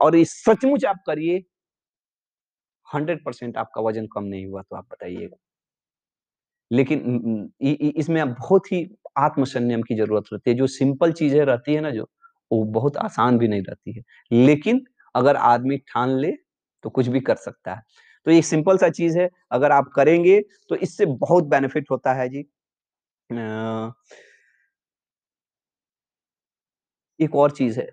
और 0.00 0.16
ये 0.16 0.24
सचमुच 0.26 0.84
आप 0.86 1.02
करिए 1.06 1.42
100% 2.86 3.56
आपका 3.56 3.80
वज़न 3.82 4.06
कम 4.12 4.24
नहीं 4.24 4.46
हुआ 4.46 4.62
तो 4.62 4.76
आप 4.76 4.86
बताइएगा। 4.92 5.36
लेकिन 6.70 7.50
इसमें 7.96 8.32
बहुत 8.34 8.72
ही 8.72 8.86
आत्म-संयम 9.18 9.82
की 9.82 9.94
ज़रूरत 9.96 10.24
रहती 10.32 10.50
है। 10.50 10.56
जो 10.56 10.66
सिंपल 10.68 11.12
चीज़ें 11.12 11.40
रहती 11.42 11.74
है 11.74 11.80
ना 11.80 11.90
जो, 11.90 12.08
वो 12.50 12.62
बहुत 12.70 12.96
आसान 12.98 13.38
भी 13.38 13.48
नहीं 13.48 13.62
रहती 13.62 13.92
है। 13.92 14.02
लेकिन 14.36 14.80
अगर 15.14 15.36
आदमी 15.36 15.76
ठान 15.88 16.16
ले, 16.18 16.30
तो 16.84 16.90
कुछ 16.90 17.06
भी 17.08 17.20
कर 17.20 17.34
सकता 17.36 17.74
है। 17.74 17.82
तो 18.26 18.30
ये 18.30 18.42
सिंपल 18.42 18.76
सा 18.78 18.88
चीज़ 18.90 19.18
है, 19.18 19.28
अगर 19.52 19.72
आप 19.72 19.90
करेंगे 19.94 20.40
तो 20.70 20.76
इससे 20.78 21.06
बहुत 21.18 21.44
बेनिफिट 21.46 21.90
होता 21.90 22.12
है 22.14 22.28
जी। 22.28 22.40
अ 23.30 23.92
एक 27.20 27.34
और 27.36 27.50
चीज़ 27.50 27.78
है, 27.80 27.88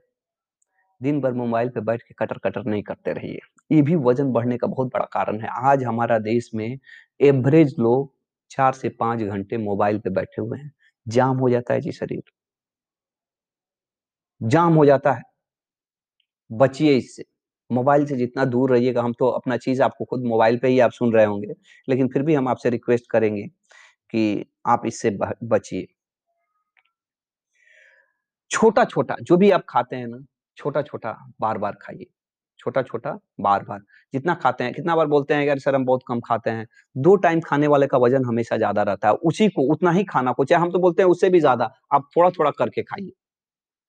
दिन 1.02 1.22
भर 1.22 1.34
मोबाइल 1.34 1.70
पे 1.70 1.82
बैठ 1.82 2.02
के 2.02 2.14
कटर-कटर 2.20 2.64
नहीं 2.66 2.84
करते 2.84 3.14
रहिए। 3.14 3.40
ये 3.72 3.82
भी 3.82 3.96
वज़न 3.98 4.32
बढ़ने 4.34 4.58
का 4.58 4.68
बहुत 4.68 4.88
बड़ा 4.88 5.06
कारण 5.14 5.40
है। 5.42 5.50
आज 5.66 5.84
हमारा 5.84 6.20
देश 6.22 6.50
में 6.56 6.80
एवरेज 7.20 7.76
लोग 7.80 8.12
चार 8.52 8.74
से 8.74 8.90
पाँच 9.00 9.22
घंटे 9.24 9.58
मोबाइल 9.60 10.00
पे 10.00 10.10
बैठे 10.12 10.42
हुए 10.42 10.60
हैं। 10.60 10.72
जाम 11.08 11.38
हो 11.38 11.50
जाता 11.50 11.74
है 11.74 11.82
जी 11.82 11.92
शरीर। 11.94 12.32
जाम 14.42 14.74
हो 14.74 14.86
जाता 14.86 15.12
है। 15.14 15.22
बचिए 16.50 16.94
इससे। 16.98 17.24
मोबाइल 17.70 18.06
से 18.06 18.16
जितना 18.16 18.46
दूर 18.46 18.72
रहिएगा 18.72 19.02
हम 19.02 19.14
तो 19.14 19.28
अपना 19.30 19.58
चीज़ 19.58 19.82
आपको 19.84 20.06
खुद 20.06 20.24
मोबाइल 20.24 20.58
पे 20.58 20.68
ही 20.68 20.80
आप 20.80 20.92
सुन 20.92 21.14
रहे 21.14 21.26
होंगे, 21.26 21.54
लेकिन 21.90 22.08
फिर 22.08 22.24
भी 22.24 22.34
हम 22.34 22.48
आपसे 22.48 22.70
रिक्वेस्ट 22.70 23.10
करेंगे 23.12 23.44
कि 24.14 24.46
आप 24.68 24.84
इससे 24.86 25.10
ब 25.12 25.34
बचिए। 28.52 28.58
छोटा-छोटा, 28.60 29.16
जो 29.22 29.38
भी 29.38 29.52
आप 29.52 29.64
खाते 29.70 29.96
हैं 29.96 30.08
ना, 30.08 30.18
छोटा-छोटा 30.58 31.18
बार-बार 31.42 31.72
खाइए। 31.82 32.06
छोटा-छोटा, 32.60 33.20
बार-बार। 33.42 33.80
जितना 34.14 34.34
खाते 34.34 34.64
हैं 34.64 34.74
कितना 34.74 34.96
बार 34.96 35.08
बोलते 35.08 35.34
हैं 35.34 35.46
यार 35.46 35.60
सर 35.60 35.76
हम 35.76 35.86
बहुत 35.86 36.02
कम 36.08 36.20
खाते 36.20 36.50
हैं। 36.50 36.68
दो 36.98 37.16
टाइम 37.16 37.40
खाने 37.40 37.68
वाले 37.68 37.88
का 37.88 37.98
वज़न 37.98 38.26
हमेशा 38.26 38.58
ज़्यादा 38.58 38.84
रहता 38.84 39.08
है। 39.08 39.14
उसी 39.14 39.48
को 39.50 39.62
उतना 39.72 39.92
ही 39.92 40.04
खाना 40.04 40.32
को 40.32 40.46
चाहे 40.46 40.62
हम 40.62 40.72
तो 40.72 40.80
बोलते 40.80 41.04
हैं 41.04 41.10
उससे 41.10 41.30
भी 41.30 41.40
ज़्यादा, 41.40 41.72
आप 41.94 42.10
थोड़ा-थोड़ा 42.18 42.52
करके 42.52 42.84
खाइए। 42.84 43.12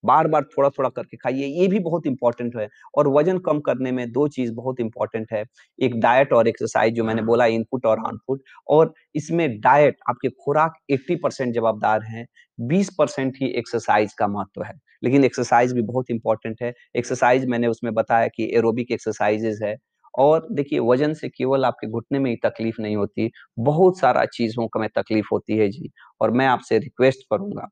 बार-बार 0.04 0.42
थोड़ा-थोड़ा 0.48 0.88
करके 0.90 1.16
खाइए, 1.16 1.46
ये 1.46 1.66
भी 1.68 1.78
बहुत 1.80 2.06
इम्पोर्टेंट 2.06 2.56
है 2.56 2.68
और 2.94 3.08
वज़न 3.10 3.38
कम 3.40 3.60
करने 3.62 3.92
में 3.92 4.10
दो 4.12 4.26
चीज़ 4.28 4.52
बहुत 4.54 4.80
इम्पोर्टेंट 4.80 5.32
है। 5.32 5.44
एक 5.78 5.98
डाइट 6.00 6.32
और 6.32 6.48
एक्सरसाइज़ 6.48 6.94
जो 6.94 7.04
मैंने 7.04 7.22
बोला 7.22 7.46
इनपुट 7.48 7.86
और 7.86 7.98
आउटपुट 8.00 8.42
और 8.68 8.92
इसमें 9.14 9.48
डाइट 9.60 9.96
आपके 10.08 10.28
खुराक 10.36 10.74
80% 10.90 11.54
जवाबदार 11.54 12.02
है 12.04 12.26
20 12.58 12.90
परसेंट 12.98 13.36
ही 13.36 13.48
एक्सरसाइज़ 13.54 14.14
का 14.18 14.26
महत्व 14.28 14.62
है। 14.62 14.74
लेकिन 15.02 15.24
एक्सरसाइज़ 15.24 15.74
भी 15.74 15.82
बहुत 15.84 16.10
इंपॉर्टेंट 16.10 16.62
है। 16.62 16.72
एक्सरसाइज़ 16.96 17.46
मैंने 17.46 17.66
उसमें 17.68 17.92
बताया 17.94 18.28
कि 18.28 18.50
एरोबिक 18.56 18.90
एक्सरसाइज़ेज़ 18.92 19.64
है 19.64 19.76
और 20.14 20.46
देखिए 20.52 20.78
वज़न 20.82 21.12
से 21.14 21.28
केवल 21.28 21.64
आपके 21.64 21.86
घुटने 21.88 22.18
में 22.18 22.30
ही 22.30 22.36
तकलीफ़ 22.44 22.80
नहीं 22.82 22.96
होती, 22.96 23.30
बहुत 23.60 23.98
सारा 23.98 24.24
चीज़ों 24.28 24.66
का 24.68 24.80
में 24.80 24.88
तकलीफ़ 24.96 25.28
होती 25.32 25.58
है 25.58 25.68
जी 25.70 25.90
और 26.20 26.30
मैं 26.32 26.46
आपसे 26.48 26.78
रिक्वेस्ट 26.78 27.26
करूँगा 27.30 27.68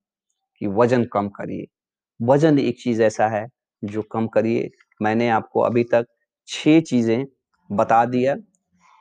कि 0.61 0.67
वज़न 0.75 1.05
कम 1.13 1.29
करिए। 1.33 1.67
वज़न 2.21 2.59
एक 2.59 2.79
चीज़ 2.81 3.03
ऐसा 3.03 3.29
है 3.29 3.47
जो 3.83 4.03
कम 4.03 4.27
करिए। 4.27 4.71
मैंने 5.01 5.29
आपको 5.29 5.61
अभी 5.61 5.85
तक 5.85 6.07
छह 6.49 6.81
चीज़ें 6.81 7.25
बता 7.71 8.05
दिया 8.05 8.37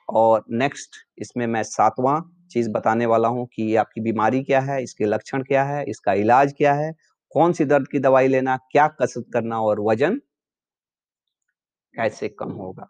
और 0.09 0.43
नेक्स्ट 0.51 0.95
इसमें 1.19 1.45
मैं 1.47 1.63
सातवां 1.63 2.19
चीज़ 2.51 2.69
बताने 2.71 3.05
वाला 3.05 3.27
हूँ 3.27 3.45
कि 3.47 3.75
आपकी 3.75 4.01
बीमारी 4.01 4.43
क्या 4.43 4.59
है, 4.61 4.81
इसके 4.83 5.05
लक्षण 5.05 5.43
क्या 5.43 5.63
है, 5.63 5.83
इसका 5.85 6.13
इलाज 6.15 6.53
क्या 6.57 6.73
है, 6.73 6.91
कौन-सी 7.31 7.65
दर्द 7.65 7.87
की 7.87 7.99
दवाई 7.99 8.27
लेना, 8.27 8.57
क्या 8.71 8.87
कसरत 9.01 9.25
करना 9.33 9.61
और 9.61 9.81
वज़न 9.81 10.21
कैसे 11.95 12.27
कम 12.29 12.51
होगा। 12.51 12.87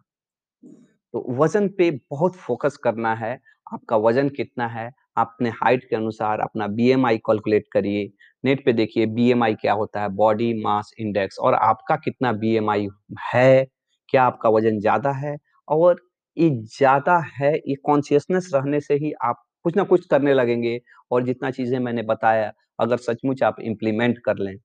तो 1.14 1.26
वज़न 1.36 1.68
पे 1.70 1.90
बहुत 2.12 2.36
फ़ोकस 2.36 2.78
करना 2.78 3.14
है, 3.16 3.40
आपका 3.74 3.98
वज़न 3.98 4.30
कितना 4.30 4.68
है, 4.68 4.90
अपने 5.18 5.50
हाइट 5.56 5.84
के 5.90 5.96
अनुसार 5.96 6.40
अपना 6.42 6.68
बीएमआई 6.70 7.18
कैलकुलेट 7.20 7.66
करिए। 7.74 8.10
नेट 8.44 8.64
पे 8.66 8.74
देखिए 8.74 9.06
बीएमआई 9.08 9.54
क्या 9.56 9.74
होता 9.74 10.02
है, 10.02 10.10
बॉडी 10.12 10.54
मास 10.64 10.92
इंडेक्स 11.00 11.40
और 11.40 11.54
आपका 11.56 11.96
कितना 11.98 12.32
बीएमआई 12.36 12.88
है, 13.26 13.66
क्या 14.10 14.24
आपका 14.24 14.50
वज़न 14.52 14.80
ज़्यादा 14.80 15.12
है 15.18 15.36
और 15.68 16.02
ये 16.38 16.50
ज़्यादा 16.78 17.18
है, 17.34 17.54
ये 17.56 17.76
कॉन्शियसनेस 17.84 18.50
रहने 18.56 18.80
से 18.82 18.94
ही 18.96 19.12
आप 19.24 19.44
कुछ 19.66 19.76
ना 19.78 19.84
कुछ 19.86 20.06
करने 20.08 20.34
लगेंगे 20.34 20.80
और 21.12 21.24
जितना 21.24 21.52
चीज़ें 21.52 21.80
मैंने 21.80 22.02
बताया, 22.06 22.52
अगर 22.80 22.98
सचमुच 23.00 23.44
आप 23.44 23.56
इम्प्लीमेंट 23.62 24.20
कर 24.26 24.38
लें 24.40 24.56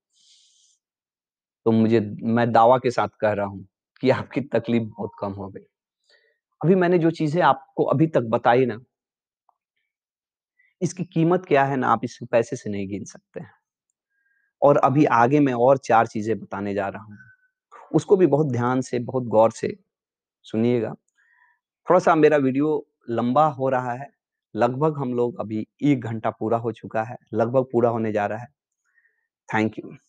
तो 1.66 1.72
मुझे 1.72 2.00
मैं 2.34 2.50
दावा 2.52 2.76
के 2.78 2.90
साथ 2.90 3.08
कह 3.20 3.32
रहा 3.32 3.46
हूँ 3.46 3.64
कि 4.02 4.10
आपकी 4.10 4.40
तकलीफ़ 4.52 4.82
बहुत 4.88 5.10
कम 5.20 5.32
हो 5.32 5.48
गई। 5.48 5.64
अभी 6.60 6.74
मैंने 6.76 6.98
जो 6.98 7.10
चीज़ें 7.12 7.40
आपको 7.44 7.84
अभी 7.86 8.06
तक 8.08 8.22
बताई 8.30 8.66
ना 8.66 8.78
इसकी 10.82 11.04
कीमत 11.04 11.46
क्या 11.46 11.64
है 11.64 11.76
ना 11.76 11.88
आप 11.88 12.00
इसको 12.04 12.26
पैसे 12.26 12.56
से 12.56 12.70
नहीं 12.70 12.88
गिन 12.88 13.04
सकते 13.04 13.40
हैं। 13.40 13.52
और 14.62 14.76
अभी 14.76 15.04
आगे 15.04 15.40
मैं 15.40 15.52
और 15.52 15.78
चार 15.78 16.06
चीज़ें 16.06 16.38
बताने 16.40 16.74
जा 16.74 16.88
रहा 16.88 17.02
हूँ। 17.02 17.18
उसको 17.94 18.16
भी 18.16 18.26
बहुत 18.26 18.46
ध्यान 18.46 18.80
से, 18.80 18.98
बहुत 18.98 19.24
गौर 19.24 19.50
से 19.52 19.76
सुनिएगा। 20.44 20.94
थोड़ा-सा 21.88 22.14
मेरा 22.14 22.36
वीडियो 22.36 22.86
लंबा 23.10 23.46
हो 23.50 23.68
रहा 23.68 23.92
है, 23.94 24.08
लगभग 24.54 24.98
हम 24.98 25.14
लोग 25.14 25.40
अभी 25.40 25.66
एक 25.82 26.00
घंटा 26.00 26.30
पूरा 26.30 26.58
हो 26.58 26.72
चुका 26.72 27.02
है, 27.04 27.16
लगभग 27.34 27.66
पूरा 27.72 27.90
होने 27.90 28.12
जा 28.12 28.26
रहा 28.26 28.38
है। 28.38 28.48
Thank 29.48 29.78
you. 29.78 30.00